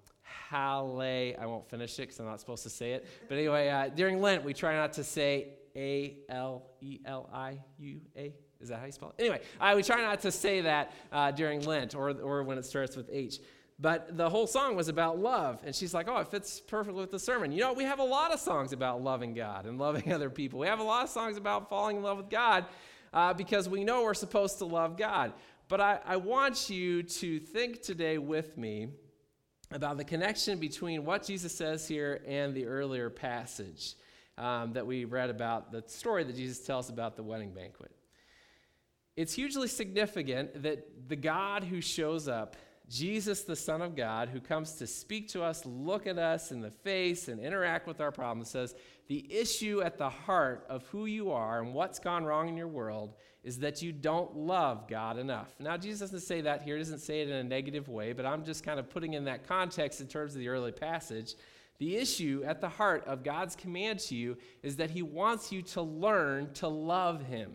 hale. 0.50 1.02
I 1.02 1.44
won't 1.44 1.68
finish 1.68 1.98
it 1.98 2.04
because 2.04 2.18
I'm 2.18 2.24
not 2.24 2.40
supposed 2.40 2.62
to 2.62 2.70
say 2.70 2.92
it. 2.92 3.06
But 3.28 3.36
anyway, 3.36 3.68
uh, 3.68 3.90
during 3.94 4.22
Lent, 4.22 4.42
we 4.42 4.54
try 4.54 4.74
not 4.74 4.94
to 4.94 5.04
say 5.04 5.48
a 5.76 6.16
L 6.30 6.62
E 6.80 7.00
L 7.04 7.28
I 7.30 7.58
U 7.76 8.00
A. 8.16 8.32
Is 8.60 8.68
that 8.68 8.78
how 8.78 8.86
you 8.86 8.92
spell 8.92 9.14
it? 9.16 9.22
Anyway, 9.22 9.40
I, 9.60 9.74
we 9.74 9.82
try 9.82 10.00
not 10.00 10.20
to 10.20 10.32
say 10.32 10.62
that 10.62 10.92
uh, 11.12 11.30
during 11.30 11.62
Lent 11.62 11.94
or, 11.94 12.10
or 12.10 12.42
when 12.42 12.58
it 12.58 12.64
starts 12.64 12.96
with 12.96 13.10
H. 13.12 13.40
But 13.78 14.16
the 14.16 14.30
whole 14.30 14.46
song 14.46 14.76
was 14.76 14.88
about 14.88 15.18
love. 15.18 15.60
And 15.64 15.74
she's 15.74 15.92
like, 15.92 16.06
oh, 16.08 16.18
it 16.18 16.28
fits 16.28 16.60
perfectly 16.60 17.00
with 17.00 17.10
the 17.10 17.18
sermon. 17.18 17.50
You 17.50 17.60
know, 17.60 17.72
we 17.72 17.84
have 17.84 17.98
a 17.98 18.04
lot 18.04 18.32
of 18.32 18.38
songs 18.38 18.72
about 18.72 19.02
loving 19.02 19.34
God 19.34 19.66
and 19.66 19.78
loving 19.78 20.12
other 20.14 20.30
people. 20.30 20.60
We 20.60 20.68
have 20.68 20.78
a 20.78 20.84
lot 20.84 21.04
of 21.04 21.10
songs 21.10 21.36
about 21.36 21.68
falling 21.68 21.96
in 21.96 22.02
love 22.02 22.18
with 22.18 22.30
God 22.30 22.66
uh, 23.12 23.34
because 23.34 23.68
we 23.68 23.84
know 23.84 24.04
we're 24.04 24.14
supposed 24.14 24.58
to 24.58 24.64
love 24.64 24.96
God. 24.96 25.32
But 25.68 25.80
I, 25.80 25.98
I 26.04 26.16
want 26.16 26.70
you 26.70 27.02
to 27.02 27.40
think 27.40 27.82
today 27.82 28.18
with 28.18 28.56
me 28.56 28.88
about 29.72 29.96
the 29.96 30.04
connection 30.04 30.58
between 30.58 31.04
what 31.04 31.24
Jesus 31.24 31.54
says 31.54 31.88
here 31.88 32.20
and 32.26 32.54
the 32.54 32.66
earlier 32.66 33.10
passage 33.10 33.94
um, 34.38 34.72
that 34.74 34.86
we 34.86 35.04
read 35.04 35.30
about, 35.30 35.72
the 35.72 35.82
story 35.86 36.22
that 36.24 36.36
Jesus 36.36 36.60
tells 36.60 36.90
about 36.90 37.16
the 37.16 37.22
wedding 37.22 37.50
banquet. 37.52 37.90
It's 39.16 39.34
hugely 39.34 39.68
significant 39.68 40.62
that 40.62 41.08
the 41.08 41.16
God 41.16 41.64
who 41.64 41.80
shows 41.80 42.28
up 42.28 42.56
Jesus, 42.88 43.42
the 43.42 43.56
Son 43.56 43.80
of 43.80 43.96
God, 43.96 44.28
who 44.28 44.40
comes 44.40 44.72
to 44.72 44.86
speak 44.86 45.28
to 45.28 45.42
us, 45.42 45.64
look 45.64 46.06
at 46.06 46.18
us 46.18 46.52
in 46.52 46.60
the 46.60 46.70
face, 46.70 47.28
and 47.28 47.40
interact 47.40 47.86
with 47.86 48.00
our 48.00 48.12
problems, 48.12 48.50
says 48.50 48.74
the 49.08 49.26
issue 49.32 49.80
at 49.82 49.96
the 49.96 50.08
heart 50.08 50.66
of 50.68 50.86
who 50.88 51.06
you 51.06 51.30
are 51.30 51.62
and 51.62 51.72
what's 51.72 51.98
gone 51.98 52.24
wrong 52.24 52.48
in 52.48 52.56
your 52.56 52.68
world 52.68 53.14
is 53.42 53.58
that 53.58 53.82
you 53.82 53.92
don't 53.92 54.36
love 54.36 54.86
God 54.88 55.18
enough. 55.18 55.54
Now, 55.58 55.76
Jesus 55.76 56.00
doesn't 56.00 56.26
say 56.26 56.42
that 56.42 56.62
here, 56.62 56.76
he 56.76 56.82
doesn't 56.82 57.00
say 57.00 57.20
it 57.20 57.28
in 57.28 57.36
a 57.36 57.44
negative 57.44 57.88
way, 57.88 58.12
but 58.12 58.26
I'm 58.26 58.44
just 58.44 58.64
kind 58.64 58.78
of 58.78 58.88
putting 58.88 59.14
in 59.14 59.24
that 59.24 59.46
context 59.46 60.00
in 60.00 60.06
terms 60.06 60.34
of 60.34 60.40
the 60.40 60.48
early 60.48 60.72
passage. 60.72 61.34
The 61.78 61.96
issue 61.96 62.42
at 62.46 62.60
the 62.60 62.68
heart 62.68 63.04
of 63.06 63.24
God's 63.24 63.56
command 63.56 63.98
to 64.00 64.14
you 64.14 64.36
is 64.62 64.76
that 64.76 64.90
he 64.90 65.02
wants 65.02 65.52
you 65.52 65.62
to 65.62 65.82
learn 65.82 66.52
to 66.54 66.68
love 66.68 67.22
him. 67.22 67.52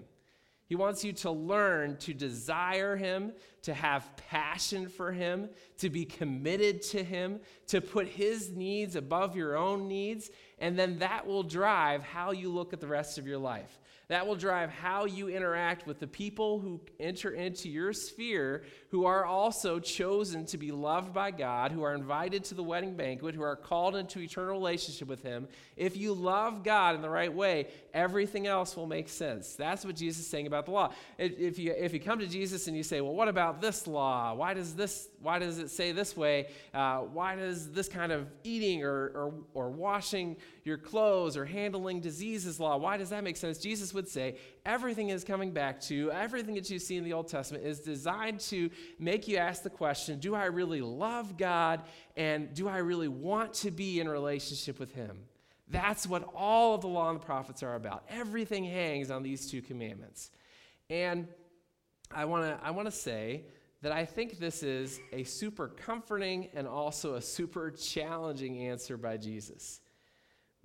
He 0.70 0.76
wants 0.76 1.04
you 1.04 1.14
to 1.14 1.32
learn 1.32 1.98
to 1.98 2.14
desire 2.14 2.96
Him, 2.96 3.34
to 3.64 3.74
have 3.74 4.16
passion 4.16 4.88
for 4.88 5.12
Him, 5.12 5.50
to 5.80 5.90
be 5.90 6.06
committed 6.06 6.84
to 6.84 7.04
Him, 7.04 7.40
to 7.70 7.82
put 7.82 8.08
His 8.08 8.52
needs 8.52 8.96
above 8.96 9.36
your 9.36 9.58
own 9.58 9.88
needs, 9.88 10.30
and 10.60 10.78
then 10.78 11.00
that 11.00 11.26
will 11.26 11.42
drive 11.42 12.04
how 12.04 12.30
you 12.32 12.50
look 12.50 12.72
at 12.72 12.80
the 12.80 12.88
rest 12.88 13.18
of 13.18 13.26
your 13.26 13.40
life. 13.40 13.80
That 14.10 14.26
will 14.26 14.36
drive 14.36 14.72
how 14.72 15.06
you 15.06 15.30
interact 15.30 15.86
with 15.86 16.00
the 16.00 16.08
people 16.08 16.60
who 16.60 16.82
enter 17.00 17.30
into 17.30 17.70
your 17.70 17.94
sphere, 17.94 18.64
who 18.90 19.06
are 19.06 19.24
also 19.24 19.80
chosen 19.80 20.48
to 20.48 20.58
be 20.58 20.72
loved 20.72 21.14
by 21.14 21.30
God, 21.30 21.72
who 21.72 21.84
are 21.84 21.94
invited 21.94 22.44
to 22.46 22.56
the 22.56 22.64
wedding 22.64 22.96
banquet, 22.96 23.36
who 23.36 23.44
are 23.44 23.56
called 23.56 23.96
into 23.96 24.20
eternal 24.20 24.54
relationship 24.54 25.08
with 25.08 25.22
Him. 25.22 25.48
If 25.78 25.96
you 25.96 26.14
love 26.14 26.64
God 26.64 26.96
in 26.96 27.04
the 27.04 27.10
right 27.10 27.32
way, 27.32 27.68
everything 27.94 28.48
else 28.48 28.76
will 28.76 28.88
make 28.88 29.10
sense. 29.10 29.54
That's 29.54 29.86
what 29.86 29.96
Jesus 29.96 30.24
is 30.24 30.28
saying 30.28 30.48
about 30.48 30.66
the 30.66 30.72
law. 30.72 30.92
If 31.20 31.60
you, 31.60 31.76
if 31.78 31.94
you 31.94 32.00
come 32.00 32.18
to 32.18 32.28
Jesus 32.28 32.66
and 32.68 32.76
you 32.76 32.82
say, 32.82 33.02
Well, 33.02 33.14
what 33.14 33.28
about 33.28 33.62
this 33.62 33.86
law? 33.86 34.34
Why 34.34 34.56
does, 34.56 34.74
this, 34.74 35.08
why 35.22 35.40
does 35.40 35.60
it 35.60 35.70
say 35.70 35.92
this 35.92 36.16
way? 36.16 36.48
Uh, 36.74 37.00
why 37.00 37.36
does 37.36 37.72
this 37.72 37.90
kind 37.90 38.12
of 38.12 38.28
eating 38.44 38.84
or, 38.84 39.08
or, 39.08 39.34
or 39.54 39.70
washing 39.70 40.38
your 40.64 40.78
clothes 40.78 41.36
or 41.36 41.46
handling 41.46 42.00
diseases 42.00 42.60
law, 42.60 42.78
why 42.78 42.96
does 42.96 43.10
that 43.10 43.24
make 43.24 43.36
sense? 43.36 43.58
Jesus 43.58 43.94
would 43.94 44.08
say 44.08 44.38
everything 44.66 45.10
is 45.10 45.24
coming 45.24 45.52
back 45.52 45.82
to, 45.82 46.12
everything 46.12 46.56
that 46.56 46.70
you 46.70 46.80
see 46.80 46.96
in 46.96 47.04
the 47.04 47.14
Old 47.14 47.28
Testament 47.28 47.66
is 47.66 47.80
designed 47.80 48.40
to 48.42 48.70
make 49.00 49.28
you 49.28 49.38
ask 49.38 49.64
the 49.64 49.70
question 49.70 50.20
do 50.20 50.36
I 50.36 50.46
really 50.46 50.82
love 50.82 51.38
God 51.38 51.82
and 52.16 52.54
do 52.54 52.68
I 52.68 52.78
really 52.78 53.08
want 53.08 53.54
to 53.56 53.72
be 53.72 54.00
in 54.00 54.08
relationship 54.08 54.80
with 54.80 54.94
Him? 54.94 55.20
That's 55.70 56.08
what 56.08 56.28
all 56.36 56.76
of 56.76 56.82
the 56.82 56.88
law 56.88 57.10
and 57.10 57.20
the 57.20 57.26
prophets 57.26 57.62
are 57.62 57.76
about. 57.76 58.04
Everything 58.10 58.64
hangs 58.64 59.12
on 59.12 59.22
these 59.22 59.50
two 59.50 59.62
commandments. 59.62 60.32
And 60.90 61.28
I 62.12 62.26
want 62.26 62.46
to 62.46 62.66
I 62.66 62.72
want 62.72 62.88
to 62.88 62.92
say 62.92 63.44
that 63.82 63.92
I 63.92 64.06
think 64.06 64.40
this 64.40 64.62
is 64.62 65.00
a 65.14 65.24
super 65.24 65.70
comforting 65.70 66.50
and 66.54 66.68
also 66.68 67.16
a 67.16 67.22
super 67.22 67.72
challenging 67.72 68.68
answer 68.68 68.98
by 68.98 69.18
Jesus. 69.18 69.80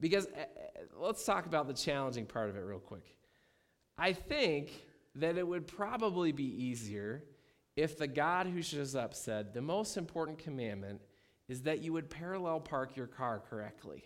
Because 0.01 0.27
uh, 0.27 0.45
let's 0.97 1.25
talk 1.25 1.47
about 1.47 1.69
the 1.69 1.75
challenging 1.75 2.27
part 2.27 2.51
of 2.51 2.57
it 2.57 2.61
real 2.61 2.81
quick. 2.81 3.05
I 3.97 4.13
think 4.13 4.71
that 5.15 5.39
it 5.39 5.47
would 5.47 5.69
probably 5.69 6.33
be 6.33 6.65
easier 6.65 7.23
if 7.77 7.97
the 7.97 8.09
God 8.09 8.47
who 8.47 8.63
shows 8.63 8.95
up 8.95 9.15
said, 9.15 9.53
the 9.53 9.63
most 9.63 9.97
important 9.97 10.39
commandment 10.39 11.01
is 11.49 11.63
that 11.63 11.81
you 11.81 11.93
would 11.93 12.11
parallel 12.11 12.61
park 12.61 12.97
your 12.97 13.07
car 13.07 13.43
correctly. 13.49 14.03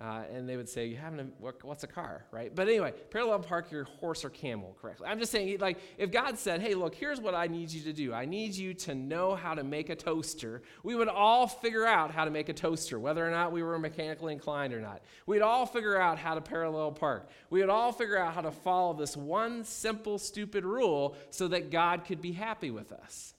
Uh, 0.00 0.22
and 0.32 0.48
they 0.48 0.56
would 0.56 0.68
say, 0.68 0.86
"You 0.86 0.96
haven't. 0.96 1.34
What, 1.40 1.64
what's 1.64 1.82
a 1.82 1.88
car, 1.88 2.24
right?" 2.30 2.54
But 2.54 2.68
anyway, 2.68 2.92
parallel 3.10 3.40
park 3.40 3.72
your 3.72 3.82
horse 3.82 4.24
or 4.24 4.30
camel 4.30 4.76
correctly. 4.80 5.08
I'm 5.08 5.18
just 5.18 5.32
saying, 5.32 5.58
like, 5.58 5.78
if 5.98 6.12
God 6.12 6.38
said, 6.38 6.60
"Hey, 6.60 6.74
look, 6.74 6.94
here's 6.94 7.20
what 7.20 7.34
I 7.34 7.48
need 7.48 7.72
you 7.72 7.82
to 7.82 7.92
do. 7.92 8.14
I 8.14 8.24
need 8.24 8.54
you 8.54 8.74
to 8.74 8.94
know 8.94 9.34
how 9.34 9.54
to 9.54 9.64
make 9.64 9.90
a 9.90 9.96
toaster," 9.96 10.62
we 10.84 10.94
would 10.94 11.08
all 11.08 11.48
figure 11.48 11.84
out 11.84 12.12
how 12.12 12.24
to 12.24 12.30
make 12.30 12.48
a 12.48 12.52
toaster, 12.52 13.00
whether 13.00 13.26
or 13.26 13.32
not 13.32 13.50
we 13.50 13.60
were 13.64 13.76
mechanically 13.76 14.32
inclined 14.32 14.72
or 14.72 14.80
not. 14.80 15.02
We'd 15.26 15.42
all 15.42 15.66
figure 15.66 16.00
out 16.00 16.16
how 16.16 16.36
to 16.36 16.40
parallel 16.40 16.92
park. 16.92 17.28
We 17.50 17.58
would 17.60 17.70
all 17.70 17.90
figure 17.90 18.18
out 18.18 18.34
how 18.34 18.42
to 18.42 18.52
follow 18.52 18.94
this 18.94 19.16
one 19.16 19.64
simple, 19.64 20.18
stupid 20.18 20.64
rule 20.64 21.16
so 21.30 21.48
that 21.48 21.72
God 21.72 22.04
could 22.04 22.20
be 22.20 22.30
happy 22.30 22.70
with 22.70 22.92
us. 22.92 23.34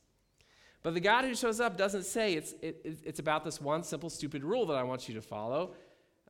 But 0.83 0.93
the 0.93 1.01
God 1.01 1.25
who 1.25 1.35
shows 1.35 1.59
up 1.59 1.77
doesn't 1.77 2.03
say 2.03 2.33
it's, 2.33 2.53
it, 2.61 2.99
it's 3.03 3.19
about 3.19 3.43
this 3.43 3.61
one 3.61 3.83
simple, 3.83 4.09
stupid 4.09 4.43
rule 4.43 4.65
that 4.67 4.75
I 4.75 4.83
want 4.83 5.09
you 5.09 5.15
to 5.15 5.21
follow 5.21 5.73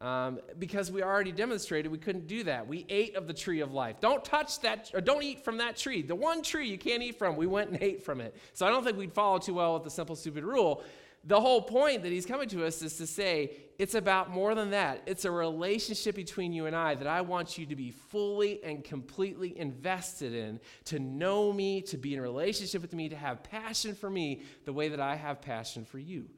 um, 0.01 0.39
because 0.57 0.91
we 0.91 1.03
already 1.03 1.31
demonstrated 1.31 1.91
we 1.91 1.97
couldn't 1.97 2.27
do 2.27 2.43
that. 2.45 2.67
We 2.67 2.85
ate 2.87 3.15
of 3.15 3.27
the 3.27 3.33
tree 3.33 3.59
of 3.59 3.73
life. 3.73 3.97
Don't 3.99 4.23
touch 4.23 4.61
that, 4.61 4.91
or 4.93 5.01
don't 5.01 5.23
eat 5.23 5.43
from 5.43 5.57
that 5.57 5.75
tree. 5.75 6.01
The 6.01 6.15
one 6.15 6.41
tree 6.41 6.69
you 6.69 6.77
can't 6.77 7.03
eat 7.03 7.17
from, 7.17 7.35
we 7.35 7.47
went 7.47 7.71
and 7.71 7.77
ate 7.81 8.03
from 8.03 8.21
it. 8.21 8.35
So 8.53 8.65
I 8.65 8.69
don't 8.69 8.83
think 8.83 8.97
we'd 8.97 9.13
follow 9.13 9.39
too 9.39 9.55
well 9.55 9.73
with 9.73 9.83
the 9.83 9.89
simple, 9.89 10.15
stupid 10.15 10.43
rule. 10.43 10.83
The 11.25 11.39
whole 11.39 11.61
point 11.61 12.03
that 12.03 12.13
he's 12.13 12.25
coming 12.25 12.47
to 12.47 12.65
us 12.65 12.81
is 12.81 12.95
to 12.95 13.05
say 13.05 13.51
it's 13.77 13.93
about 13.93 14.29
more 14.29 14.55
than 14.55 14.69
that. 14.69 15.01
It's 15.05 15.25
a 15.25 15.31
relationship 15.31 16.15
between 16.15 16.53
you 16.53 16.65
and 16.65 16.73
I 16.73 16.95
that 16.95 17.07
I 17.07 17.19
want 17.19 17.57
you 17.57 17.65
to 17.65 17.75
be 17.75 17.91
fully 17.91 18.63
and 18.63 18.85
completely 18.85 19.57
invested 19.59 20.33
in, 20.33 20.61
to 20.85 20.99
know 20.99 21.51
me, 21.51 21.81
to 21.83 21.97
be 21.97 22.15
in 22.15 22.21
relationship 22.21 22.81
with 22.81 22.93
me, 22.93 23.09
to 23.09 23.17
have 23.17 23.43
passion 23.43 23.95
for 23.95 24.09
me 24.09 24.43
the 24.63 24.71
way 24.71 24.87
that 24.87 25.01
I 25.01 25.15
have 25.15 25.41
passion 25.41 25.83
for 25.83 25.99
you 25.99 26.29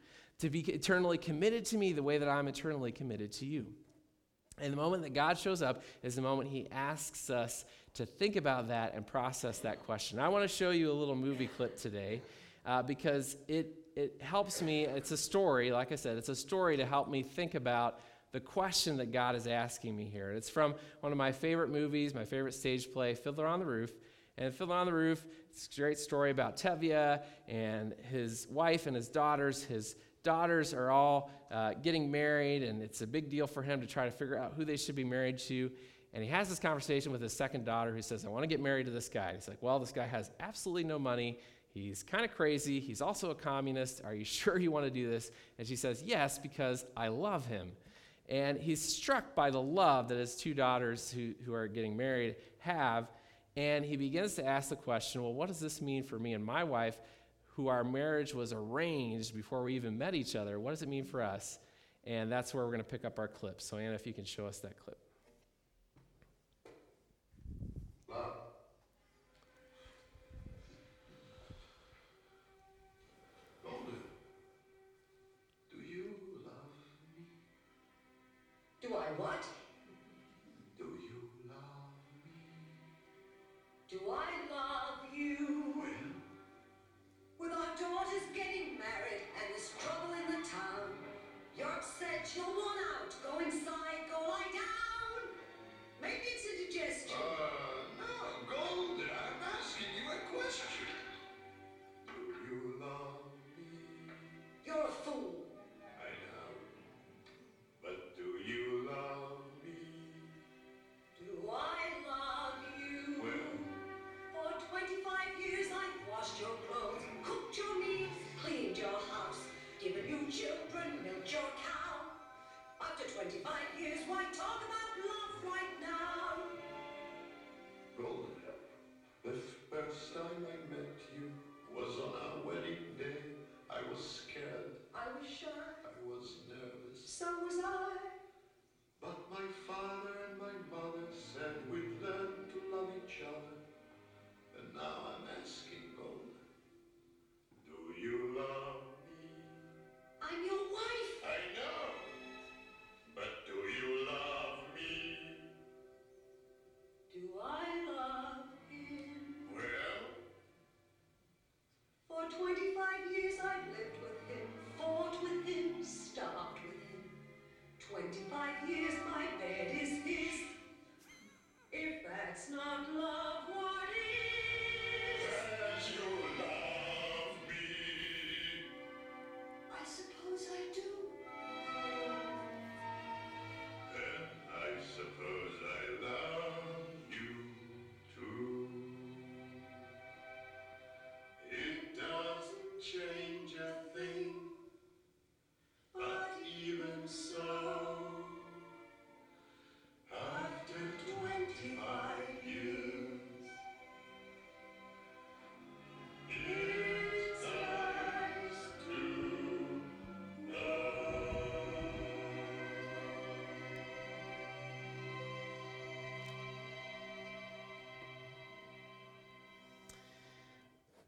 to 0.41 0.49
be 0.49 0.59
eternally 0.61 1.17
committed 1.17 1.65
to 1.65 1.77
me 1.77 1.93
the 1.93 2.03
way 2.03 2.17
that 2.17 2.27
I'm 2.27 2.47
eternally 2.47 2.91
committed 2.91 3.31
to 3.33 3.45
you. 3.45 3.67
And 4.59 4.73
the 4.73 4.77
moment 4.77 5.03
that 5.03 5.13
God 5.13 5.37
shows 5.37 5.61
up 5.61 5.83
is 6.03 6.15
the 6.15 6.21
moment 6.21 6.49
He 6.49 6.67
asks 6.71 7.29
us 7.29 7.63
to 7.93 8.05
think 8.05 8.35
about 8.35 8.67
that 8.69 8.93
and 8.95 9.05
process 9.05 9.59
that 9.59 9.85
question. 9.85 10.19
I 10.19 10.29
want 10.29 10.43
to 10.43 10.47
show 10.47 10.71
you 10.71 10.91
a 10.91 10.93
little 10.93 11.15
movie 11.15 11.47
clip 11.47 11.77
today 11.77 12.21
uh, 12.65 12.81
because 12.81 13.37
it, 13.47 13.75
it 13.95 14.21
helps 14.21 14.61
me. 14.61 14.85
It's 14.85 15.11
a 15.11 15.17
story, 15.17 15.71
like 15.71 15.91
I 15.91 15.95
said, 15.95 16.17
it's 16.17 16.29
a 16.29 16.35
story 16.35 16.77
to 16.77 16.85
help 16.85 17.07
me 17.07 17.21
think 17.21 17.55
about 17.55 17.99
the 18.31 18.39
question 18.39 18.97
that 18.97 19.11
God 19.11 19.35
is 19.35 19.45
asking 19.45 19.95
me 19.95 20.05
here. 20.05 20.31
It's 20.31 20.49
from 20.49 20.73
one 21.01 21.11
of 21.11 21.17
my 21.17 21.31
favorite 21.31 21.69
movies, 21.69 22.15
my 22.15 22.25
favorite 22.25 22.53
stage 22.53 22.91
play, 22.91 23.13
Fiddler 23.13 23.45
on 23.45 23.59
the 23.59 23.65
Roof. 23.65 23.91
And 24.37 24.55
Fiddler 24.55 24.75
on 24.75 24.85
the 24.85 24.93
Roof, 24.93 25.25
it's 25.51 25.67
a 25.71 25.79
great 25.79 25.99
story 25.99 26.31
about 26.31 26.55
Tevye 26.55 27.21
and 27.47 27.93
his 28.09 28.47
wife 28.49 28.87
and 28.87 28.95
his 28.95 29.09
daughters, 29.09 29.63
his 29.63 29.95
daughters 30.23 30.73
are 30.73 30.91
all 30.91 31.31
uh, 31.51 31.73
getting 31.81 32.09
married, 32.09 32.63
and 32.63 32.81
it's 32.81 33.01
a 33.01 33.07
big 33.07 33.29
deal 33.29 33.47
for 33.47 33.61
him 33.61 33.81
to 33.81 33.87
try 33.87 34.05
to 34.05 34.11
figure 34.11 34.37
out 34.37 34.53
who 34.55 34.65
they 34.65 34.77
should 34.77 34.95
be 34.95 35.03
married 35.03 35.37
to. 35.39 35.71
And 36.13 36.23
he 36.23 36.29
has 36.29 36.49
this 36.49 36.59
conversation 36.59 37.11
with 37.11 37.21
his 37.21 37.33
second 37.33 37.65
daughter 37.65 37.93
who 37.93 38.01
says, 38.01 38.25
I 38.25 38.29
want 38.29 38.43
to 38.43 38.47
get 38.47 38.59
married 38.59 38.85
to 38.85 38.91
this 38.91 39.07
guy. 39.07 39.29
And 39.29 39.37
he's 39.37 39.47
like, 39.47 39.61
Well, 39.61 39.79
this 39.79 39.91
guy 39.91 40.05
has 40.05 40.31
absolutely 40.39 40.83
no 40.83 40.99
money. 40.99 41.39
He's 41.73 42.03
kind 42.03 42.25
of 42.25 42.35
crazy. 42.35 42.81
He's 42.81 43.01
also 43.01 43.31
a 43.31 43.35
communist. 43.35 44.01
Are 44.03 44.13
you 44.13 44.25
sure 44.25 44.59
you 44.59 44.71
want 44.71 44.85
to 44.85 44.91
do 44.91 45.09
this? 45.09 45.31
And 45.57 45.67
she 45.67 45.75
says, 45.75 46.03
Yes, 46.05 46.37
because 46.37 46.85
I 46.97 47.07
love 47.07 47.45
him. 47.45 47.71
And 48.27 48.57
he's 48.57 48.81
struck 48.81 49.35
by 49.35 49.49
the 49.49 49.61
love 49.61 50.07
that 50.09 50.17
his 50.17 50.35
two 50.35 50.53
daughters 50.53 51.11
who, 51.11 51.33
who 51.45 51.53
are 51.53 51.67
getting 51.67 51.97
married 51.97 52.35
have. 52.59 53.11
And 53.57 53.83
he 53.83 53.97
begins 53.97 54.35
to 54.35 54.45
ask 54.45 54.69
the 54.69 54.75
question, 54.75 55.23
Well, 55.23 55.33
what 55.33 55.47
does 55.47 55.59
this 55.59 55.81
mean 55.81 56.03
for 56.03 56.19
me 56.19 56.33
and 56.33 56.43
my 56.43 56.63
wife? 56.63 56.97
Who 57.61 57.67
our 57.67 57.83
marriage 57.83 58.33
was 58.33 58.53
arranged 58.53 59.35
before 59.35 59.61
we 59.63 59.75
even 59.75 59.95
met 59.95 60.15
each 60.15 60.35
other. 60.35 60.59
What 60.59 60.71
does 60.71 60.81
it 60.81 60.89
mean 60.89 61.05
for 61.05 61.21
us? 61.21 61.59
And 62.05 62.31
that's 62.31 62.55
where 62.55 62.63
we're 62.63 62.71
going 62.71 62.83
to 62.83 62.89
pick 62.89 63.05
up 63.05 63.19
our 63.19 63.27
clip. 63.27 63.61
So, 63.61 63.77
Anna, 63.77 63.93
if 63.93 64.07
you 64.07 64.13
can 64.13 64.25
show 64.25 64.47
us 64.47 64.57
that 64.59 64.79
clip. 64.83 64.97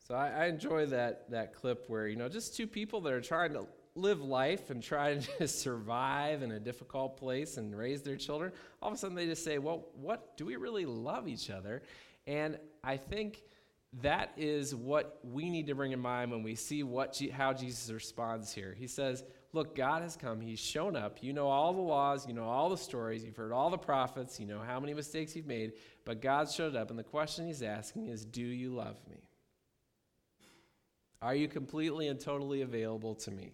So 0.07 0.15
I, 0.15 0.29
I 0.29 0.45
enjoy 0.47 0.87
that 0.87 1.29
that 1.31 1.53
clip 1.53 1.85
where 1.87 2.07
you 2.07 2.17
know 2.17 2.27
just 2.27 2.55
two 2.55 2.67
people 2.67 2.99
that 3.01 3.13
are 3.13 3.21
trying 3.21 3.53
to 3.53 3.65
live 3.95 4.21
life 4.21 4.69
and 4.69 4.83
try 4.83 5.15
to 5.37 5.47
survive 5.47 6.41
in 6.41 6.51
a 6.51 6.59
difficult 6.59 7.17
place 7.17 7.57
and 7.57 7.77
raise 7.77 8.01
their 8.01 8.17
children. 8.17 8.51
All 8.81 8.89
of 8.89 8.95
a 8.95 8.97
sudden 8.97 9.15
they 9.15 9.25
just 9.25 9.43
say, 9.43 9.59
"Well, 9.59 9.87
what 9.95 10.35
do 10.35 10.45
we 10.45 10.57
really 10.57 10.85
love 10.85 11.27
each 11.27 11.49
other?" 11.49 11.83
And 12.27 12.57
I 12.83 12.97
think 12.97 13.43
that 14.01 14.31
is 14.35 14.73
what 14.73 15.19
we 15.23 15.49
need 15.49 15.67
to 15.67 15.75
bring 15.75 15.91
in 15.91 15.99
mind 15.99 16.31
when 16.31 16.43
we 16.43 16.55
see 16.55 16.83
what 16.83 17.21
how 17.31 17.53
Jesus 17.53 17.89
responds 17.89 18.51
here. 18.51 18.75
He 18.77 18.87
says, 18.87 19.23
"Look, 19.53 19.73
God 19.73 20.01
has 20.01 20.17
come. 20.17 20.41
He's 20.41 20.59
shown 20.59 20.97
up. 20.97 21.19
You 21.21 21.31
know 21.31 21.47
all 21.47 21.73
the 21.73 21.79
laws. 21.79 22.27
You 22.27 22.33
know 22.33 22.49
all 22.49 22.69
the 22.69 22.77
stories. 22.77 23.23
You've 23.23 23.37
heard 23.37 23.53
all 23.53 23.69
the 23.69 23.77
prophets. 23.77 24.37
You 24.37 24.47
know 24.47 24.59
how 24.59 24.81
many 24.81 24.93
mistakes 24.93 25.33
you've 25.33 25.47
made. 25.47 25.73
But 26.03 26.21
God 26.21 26.51
showed 26.51 26.75
up, 26.75 26.89
and 26.89 26.99
the 26.99 27.03
question 27.03 27.47
He's 27.47 27.63
asking 27.63 28.07
is, 28.07 28.25
"Do 28.25 28.41
you 28.41 28.73
love 28.75 28.97
me?" 29.09 29.21
Are 31.23 31.33
you 31.33 31.47
completely 31.47 32.09
and 32.09 32.19
totally 32.19 32.61
available 32.61 33.15
to 33.15 33.31
me? 33.31 33.53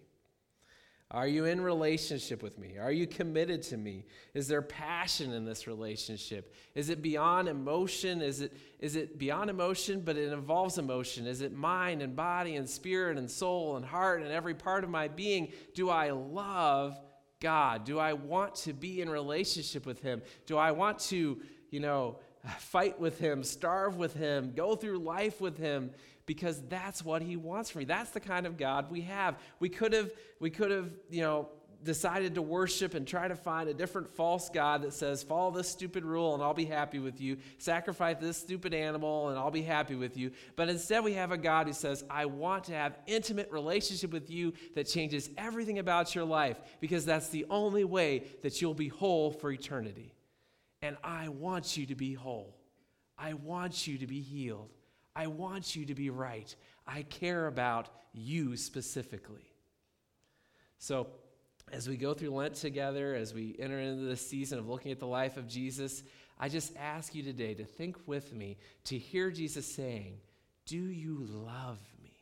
Are 1.12 1.26
you 1.26 1.44
in 1.44 1.60
relationship 1.60 2.42
with 2.42 2.58
me? 2.58 2.78
Are 2.78 2.90
you 2.90 3.06
committed 3.06 3.62
to 3.64 3.76
me? 3.76 4.06
Is 4.34 4.48
there 4.48 4.62
passion 4.62 5.32
in 5.32 5.44
this 5.44 5.66
relationship? 5.66 6.54
Is 6.74 6.88
it 6.88 7.00
beyond 7.00 7.48
emotion? 7.48 8.22
Is 8.22 8.40
it, 8.40 8.52
is 8.78 8.94
it 8.96 9.18
beyond 9.18 9.50
emotion, 9.50 10.02
but 10.04 10.16
it 10.16 10.32
involves 10.32 10.78
emotion? 10.78 11.26
Is 11.26 11.40
it 11.40 11.52
mind 11.52 12.02
and 12.02 12.14
body 12.14 12.56
and 12.56 12.68
spirit 12.68 13.18
and 13.18 13.28
soul 13.28 13.76
and 13.76 13.84
heart 13.84 14.22
and 14.22 14.30
every 14.30 14.54
part 14.54 14.84
of 14.84 14.90
my 14.90 15.08
being? 15.08 15.52
Do 15.74 15.90
I 15.90 16.10
love 16.10 16.96
God? 17.40 17.84
Do 17.84 17.98
I 17.98 18.12
want 18.12 18.54
to 18.56 18.72
be 18.72 19.00
in 19.00 19.08
relationship 19.08 19.86
with 19.86 20.00
Him? 20.00 20.22
Do 20.46 20.58
I 20.58 20.70
want 20.72 20.98
to, 21.10 21.40
you 21.70 21.80
know, 21.80 22.18
fight 22.58 23.00
with 23.00 23.18
Him, 23.18 23.42
starve 23.42 23.96
with 23.96 24.14
Him, 24.14 24.52
go 24.54 24.76
through 24.76 24.98
life 24.98 25.40
with 25.40 25.56
Him? 25.56 25.90
Because 26.30 26.62
that's 26.68 27.04
what 27.04 27.22
he 27.22 27.34
wants 27.34 27.70
from 27.70 27.80
me. 27.80 27.84
That's 27.86 28.10
the 28.10 28.20
kind 28.20 28.46
of 28.46 28.56
God 28.56 28.88
we 28.88 29.00
have. 29.00 29.36
We 29.58 29.68
could 29.68 29.92
have 29.92 30.12
we 30.38 30.48
could 30.48 30.70
have, 30.70 30.88
you 31.10 31.22
know, 31.22 31.48
decided 31.82 32.36
to 32.36 32.40
worship 32.40 32.94
and 32.94 33.04
try 33.04 33.26
to 33.26 33.34
find 33.34 33.68
a 33.68 33.74
different 33.74 34.08
false 34.08 34.48
god 34.48 34.82
that 34.82 34.92
says 34.92 35.24
follow 35.24 35.50
this 35.50 35.68
stupid 35.68 36.04
rule 36.04 36.34
and 36.34 36.40
I'll 36.40 36.54
be 36.54 36.66
happy 36.66 37.00
with 37.00 37.20
you. 37.20 37.38
Sacrifice 37.58 38.18
this 38.20 38.36
stupid 38.36 38.72
animal 38.74 39.30
and 39.30 39.36
I'll 39.36 39.50
be 39.50 39.62
happy 39.62 39.96
with 39.96 40.16
you. 40.16 40.30
But 40.54 40.68
instead 40.68 41.02
we 41.02 41.14
have 41.14 41.32
a 41.32 41.36
God 41.36 41.66
who 41.66 41.72
says 41.72 42.04
I 42.08 42.26
want 42.26 42.62
to 42.66 42.74
have 42.74 42.96
intimate 43.08 43.50
relationship 43.50 44.12
with 44.12 44.30
you 44.30 44.52
that 44.76 44.84
changes 44.84 45.30
everything 45.36 45.80
about 45.80 46.14
your 46.14 46.24
life 46.24 46.60
because 46.78 47.04
that's 47.04 47.30
the 47.30 47.44
only 47.50 47.82
way 47.82 48.22
that 48.42 48.62
you'll 48.62 48.72
be 48.72 48.86
whole 48.86 49.32
for 49.32 49.50
eternity. 49.50 50.14
And 50.80 50.96
I 51.02 51.26
want 51.26 51.76
you 51.76 51.86
to 51.86 51.96
be 51.96 52.14
whole. 52.14 52.56
I 53.18 53.32
want 53.34 53.88
you 53.88 53.98
to 53.98 54.06
be 54.06 54.20
healed. 54.20 54.70
I 55.20 55.26
want 55.26 55.76
you 55.76 55.84
to 55.84 55.94
be 55.94 56.08
right. 56.08 56.54
I 56.86 57.02
care 57.02 57.46
about 57.46 57.90
you 58.14 58.56
specifically. 58.56 59.52
So, 60.78 61.08
as 61.70 61.86
we 61.86 61.98
go 61.98 62.14
through 62.14 62.30
Lent 62.30 62.54
together, 62.54 63.14
as 63.14 63.34
we 63.34 63.54
enter 63.58 63.78
into 63.78 64.04
this 64.04 64.26
season 64.26 64.58
of 64.58 64.66
looking 64.66 64.92
at 64.92 64.98
the 64.98 65.06
life 65.06 65.36
of 65.36 65.46
Jesus, 65.46 66.02
I 66.38 66.48
just 66.48 66.74
ask 66.78 67.14
you 67.14 67.22
today 67.22 67.52
to 67.52 67.66
think 67.66 67.98
with 68.06 68.32
me, 68.32 68.56
to 68.84 68.96
hear 68.96 69.30
Jesus 69.30 69.66
saying, 69.66 70.14
Do 70.64 70.78
you 70.78 71.18
love 71.28 71.78
me? 72.02 72.14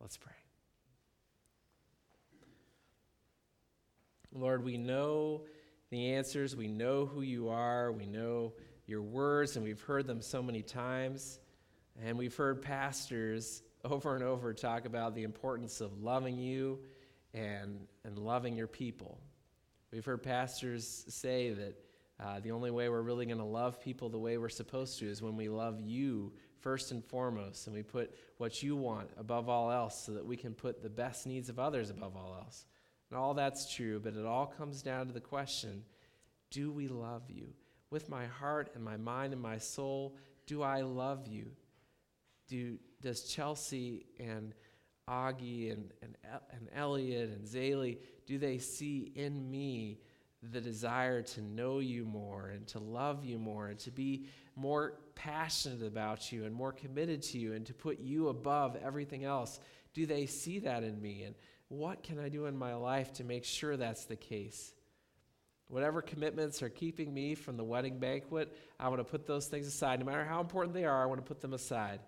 Let's 0.00 0.16
pray. 0.16 0.32
Lord, 4.32 4.64
we 4.64 4.78
know 4.78 5.42
the 5.90 6.14
answers. 6.14 6.56
We 6.56 6.66
know 6.66 7.04
who 7.04 7.20
you 7.20 7.50
are. 7.50 7.92
We 7.92 8.06
know 8.06 8.54
your 8.86 9.02
words, 9.02 9.56
and 9.56 9.66
we've 9.66 9.82
heard 9.82 10.06
them 10.06 10.22
so 10.22 10.42
many 10.42 10.62
times. 10.62 11.40
And 12.04 12.18
we've 12.18 12.34
heard 12.34 12.62
pastors 12.62 13.62
over 13.84 14.14
and 14.14 14.24
over 14.24 14.52
talk 14.52 14.84
about 14.84 15.14
the 15.14 15.22
importance 15.22 15.80
of 15.80 16.02
loving 16.02 16.38
you 16.38 16.80
and, 17.32 17.86
and 18.04 18.18
loving 18.18 18.56
your 18.56 18.66
people. 18.66 19.18
We've 19.92 20.04
heard 20.04 20.22
pastors 20.22 21.04
say 21.08 21.50
that 21.50 21.74
uh, 22.18 22.40
the 22.40 22.50
only 22.50 22.70
way 22.70 22.88
we're 22.88 23.02
really 23.02 23.26
going 23.26 23.38
to 23.38 23.44
love 23.44 23.80
people 23.80 24.08
the 24.08 24.18
way 24.18 24.38
we're 24.38 24.48
supposed 24.48 24.98
to 24.98 25.08
is 25.08 25.22
when 25.22 25.36
we 25.36 25.48
love 25.48 25.80
you 25.80 26.32
first 26.60 26.90
and 26.90 27.04
foremost, 27.04 27.66
and 27.66 27.76
we 27.76 27.82
put 27.82 28.14
what 28.38 28.62
you 28.62 28.74
want 28.74 29.10
above 29.18 29.48
all 29.48 29.70
else 29.70 30.04
so 30.04 30.12
that 30.12 30.24
we 30.24 30.36
can 30.36 30.54
put 30.54 30.82
the 30.82 30.88
best 30.88 31.26
needs 31.26 31.48
of 31.48 31.58
others 31.58 31.90
above 31.90 32.16
all 32.16 32.34
else. 32.42 32.64
And 33.10 33.18
all 33.18 33.34
that's 33.34 33.72
true, 33.72 34.00
but 34.00 34.16
it 34.16 34.24
all 34.24 34.46
comes 34.46 34.82
down 34.82 35.06
to 35.06 35.12
the 35.12 35.20
question 35.20 35.84
do 36.50 36.70
we 36.70 36.88
love 36.88 37.22
you? 37.28 37.48
With 37.90 38.08
my 38.08 38.26
heart 38.26 38.70
and 38.74 38.82
my 38.82 38.96
mind 38.96 39.32
and 39.32 39.42
my 39.42 39.58
soul, 39.58 40.16
do 40.46 40.62
I 40.62 40.82
love 40.82 41.26
you? 41.26 41.50
Do 42.48 42.78
does 43.02 43.22
Chelsea 43.22 44.06
and 44.18 44.54
Augie 45.08 45.72
and, 45.72 45.92
and, 46.02 46.16
and 46.50 46.68
Elliot 46.74 47.30
and 47.30 47.46
Zaylee, 47.46 47.98
do 48.26 48.38
they 48.38 48.58
see 48.58 49.12
in 49.14 49.48
me 49.50 50.00
the 50.42 50.60
desire 50.60 51.22
to 51.22 51.40
know 51.40 51.78
you 51.78 52.04
more 52.04 52.48
and 52.48 52.66
to 52.68 52.78
love 52.78 53.24
you 53.24 53.38
more 53.38 53.68
and 53.68 53.78
to 53.80 53.90
be 53.90 54.26
more 54.56 54.94
passionate 55.14 55.86
about 55.86 56.32
you 56.32 56.44
and 56.44 56.54
more 56.54 56.72
committed 56.72 57.22
to 57.22 57.38
you 57.38 57.52
and 57.52 57.64
to 57.66 57.74
put 57.74 58.00
you 58.00 58.28
above 58.28 58.76
everything 58.84 59.24
else? 59.24 59.60
Do 59.94 60.06
they 60.06 60.26
see 60.26 60.58
that 60.60 60.82
in 60.82 61.00
me? 61.00 61.22
And 61.22 61.34
what 61.68 62.02
can 62.02 62.18
I 62.18 62.28
do 62.28 62.46
in 62.46 62.56
my 62.56 62.74
life 62.74 63.12
to 63.14 63.24
make 63.24 63.44
sure 63.44 63.76
that's 63.76 64.04
the 64.04 64.16
case? 64.16 64.72
Whatever 65.68 66.02
commitments 66.02 66.62
are 66.62 66.68
keeping 66.68 67.12
me 67.12 67.34
from 67.34 67.56
the 67.56 67.64
wedding 67.64 67.98
banquet, 67.98 68.56
I 68.78 68.88
want 68.88 69.00
to 69.00 69.04
put 69.04 69.26
those 69.26 69.46
things 69.46 69.66
aside. 69.66 69.98
No 70.00 70.06
matter 70.06 70.24
how 70.24 70.40
important 70.40 70.74
they 70.74 70.84
are, 70.84 71.02
I 71.02 71.06
want 71.06 71.24
to 71.24 71.26
put 71.26 71.40
them 71.40 71.54
aside 71.54 72.00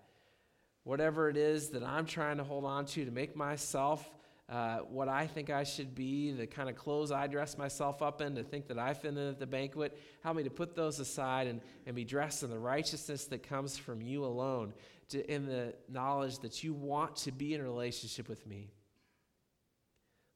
whatever 0.83 1.29
it 1.29 1.37
is 1.37 1.69
that 1.69 1.83
I'm 1.83 2.05
trying 2.05 2.37
to 2.37 2.43
hold 2.43 2.65
on 2.65 2.85
to 2.87 3.05
to 3.05 3.11
make 3.11 3.35
myself 3.35 4.09
uh, 4.49 4.79
what 4.89 5.07
I 5.07 5.27
think 5.27 5.51
I 5.51 5.63
should 5.63 5.93
be, 5.93 6.31
the 6.31 6.47
kind 6.47 6.69
of 6.69 6.75
clothes 6.75 7.11
I 7.11 7.27
dress 7.27 7.55
myself 7.55 8.01
up 8.01 8.19
in 8.19 8.33
to 8.35 8.43
think 8.43 8.67
that 8.69 8.79
I 8.79 8.95
fit 8.95 9.11
in 9.11 9.29
at 9.29 9.39
the 9.39 9.45
banquet, 9.45 9.95
help 10.23 10.37
me 10.37 10.43
to 10.43 10.49
put 10.49 10.75
those 10.75 10.99
aside 10.99 11.45
and, 11.45 11.61
and 11.85 11.95
be 11.95 12.03
dressed 12.03 12.41
in 12.41 12.49
the 12.49 12.57
righteousness 12.57 13.25
that 13.25 13.43
comes 13.43 13.77
from 13.77 14.01
you 14.01 14.25
alone, 14.25 14.73
to, 15.09 15.31
in 15.31 15.45
the 15.45 15.75
knowledge 15.87 16.39
that 16.39 16.63
you 16.63 16.73
want 16.73 17.15
to 17.17 17.31
be 17.31 17.53
in 17.53 17.61
a 17.61 17.63
relationship 17.63 18.27
with 18.27 18.45
me. 18.47 18.71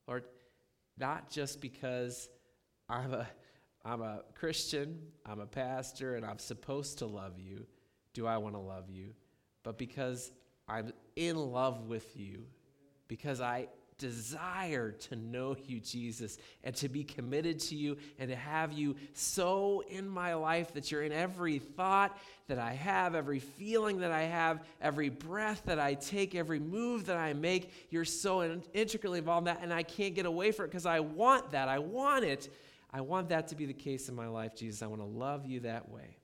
Lord, 0.08 0.26
not 0.98 1.32
just 1.32 1.60
because 1.60 2.30
I'm 2.88 3.16
a, 3.16 3.28
I'm 3.84 4.04
a 4.04 4.22
Christian, 4.36 5.00
I'm 5.26 5.40
a 5.40 5.48
pastor, 5.48 6.16
and 6.16 6.24
I'm 6.24 6.38
supposed 6.38 7.00
to 7.00 7.08
love 7.08 7.40
you, 7.40 7.66
do 8.14 8.28
I 8.28 8.38
want 8.38 8.54
to 8.54 8.62
love 8.62 8.92
you, 8.92 9.16
but 9.64 9.78
because 9.78 10.32
I'm 10.68 10.94
in 11.16 11.38
love 11.38 11.88
with 11.88 12.18
you, 12.18 12.46
because 13.08 13.42
I 13.42 13.68
desire 13.98 14.92
to 14.92 15.16
know 15.16 15.56
you, 15.66 15.80
Jesus, 15.80 16.38
and 16.64 16.76
to 16.76 16.90
be 16.90 17.04
committed 17.04 17.60
to 17.60 17.76
you 17.76 17.98
and 18.20 18.30
to 18.30 18.36
have 18.36 18.74
you 18.74 18.96
so 19.14 19.84
in 19.90 20.08
my 20.08 20.34
life 20.34 20.74
that 20.74 20.92
you're 20.92 21.04
in 21.04 21.12
every 21.12 21.60
thought 21.60 22.18
that 22.48 22.60
I 22.60 22.74
have, 22.74 23.16
every 23.16 23.40
feeling 23.40 24.00
that 24.00 24.12
I 24.12 24.24
have, 24.24 24.66
every 24.82 25.10
breath 25.10 25.64
that 25.66 25.80
I 25.80 25.94
take, 25.94 26.36
every 26.36 26.60
move 26.60 27.06
that 27.06 27.18
I 27.18 27.34
make. 27.34 27.72
You're 27.90 28.04
so 28.04 28.60
intricately 28.74 29.20
involved 29.20 29.48
in 29.48 29.54
that, 29.54 29.64
and 29.64 29.74
I 29.74 29.84
can't 29.84 30.16
get 30.16 30.26
away 30.26 30.52
from 30.52 30.66
it 30.66 30.68
because 30.70 30.86
I 30.86 31.00
want 31.00 31.52
that. 31.52 31.70
I 31.70 31.80
want 31.80 32.26
it. 32.26 32.50
I 32.92 33.02
want 33.02 33.30
that 33.30 33.48
to 33.50 33.56
be 33.56 33.66
the 33.66 33.74
case 33.74 34.10
in 34.10 34.16
my 34.16 34.28
life, 34.28 34.56
Jesus. 34.56 34.82
I 34.82 34.88
want 34.88 35.02
to 35.02 35.08
love 35.08 35.46
you 35.46 35.62
that 35.62 35.90
way. 35.90 36.18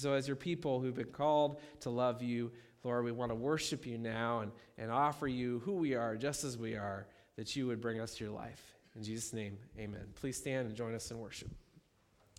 So, 0.00 0.14
as 0.14 0.26
your 0.26 0.36
people 0.36 0.80
who've 0.80 0.94
been 0.94 1.12
called 1.12 1.60
to 1.80 1.90
love 1.90 2.22
you, 2.22 2.52
Lord, 2.84 3.04
we 3.04 3.12
want 3.12 3.30
to 3.30 3.34
worship 3.34 3.84
you 3.84 3.98
now 3.98 4.40
and, 4.40 4.50
and 4.78 4.90
offer 4.90 5.28
you 5.28 5.60
who 5.66 5.74
we 5.74 5.94
are, 5.94 6.16
just 6.16 6.42
as 6.42 6.56
we 6.56 6.74
are, 6.74 7.06
that 7.36 7.54
you 7.54 7.66
would 7.66 7.82
bring 7.82 8.00
us 8.00 8.14
to 8.14 8.24
your 8.24 8.32
life. 8.32 8.62
In 8.96 9.02
Jesus' 9.02 9.34
name, 9.34 9.58
amen. 9.78 10.06
Please 10.14 10.38
stand 10.38 10.68
and 10.68 10.74
join 10.74 10.94
us 10.94 11.10
in 11.10 11.18
worship 11.18 11.50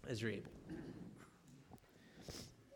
as 0.09 0.21
you're 0.21 0.31
able. 0.31 0.51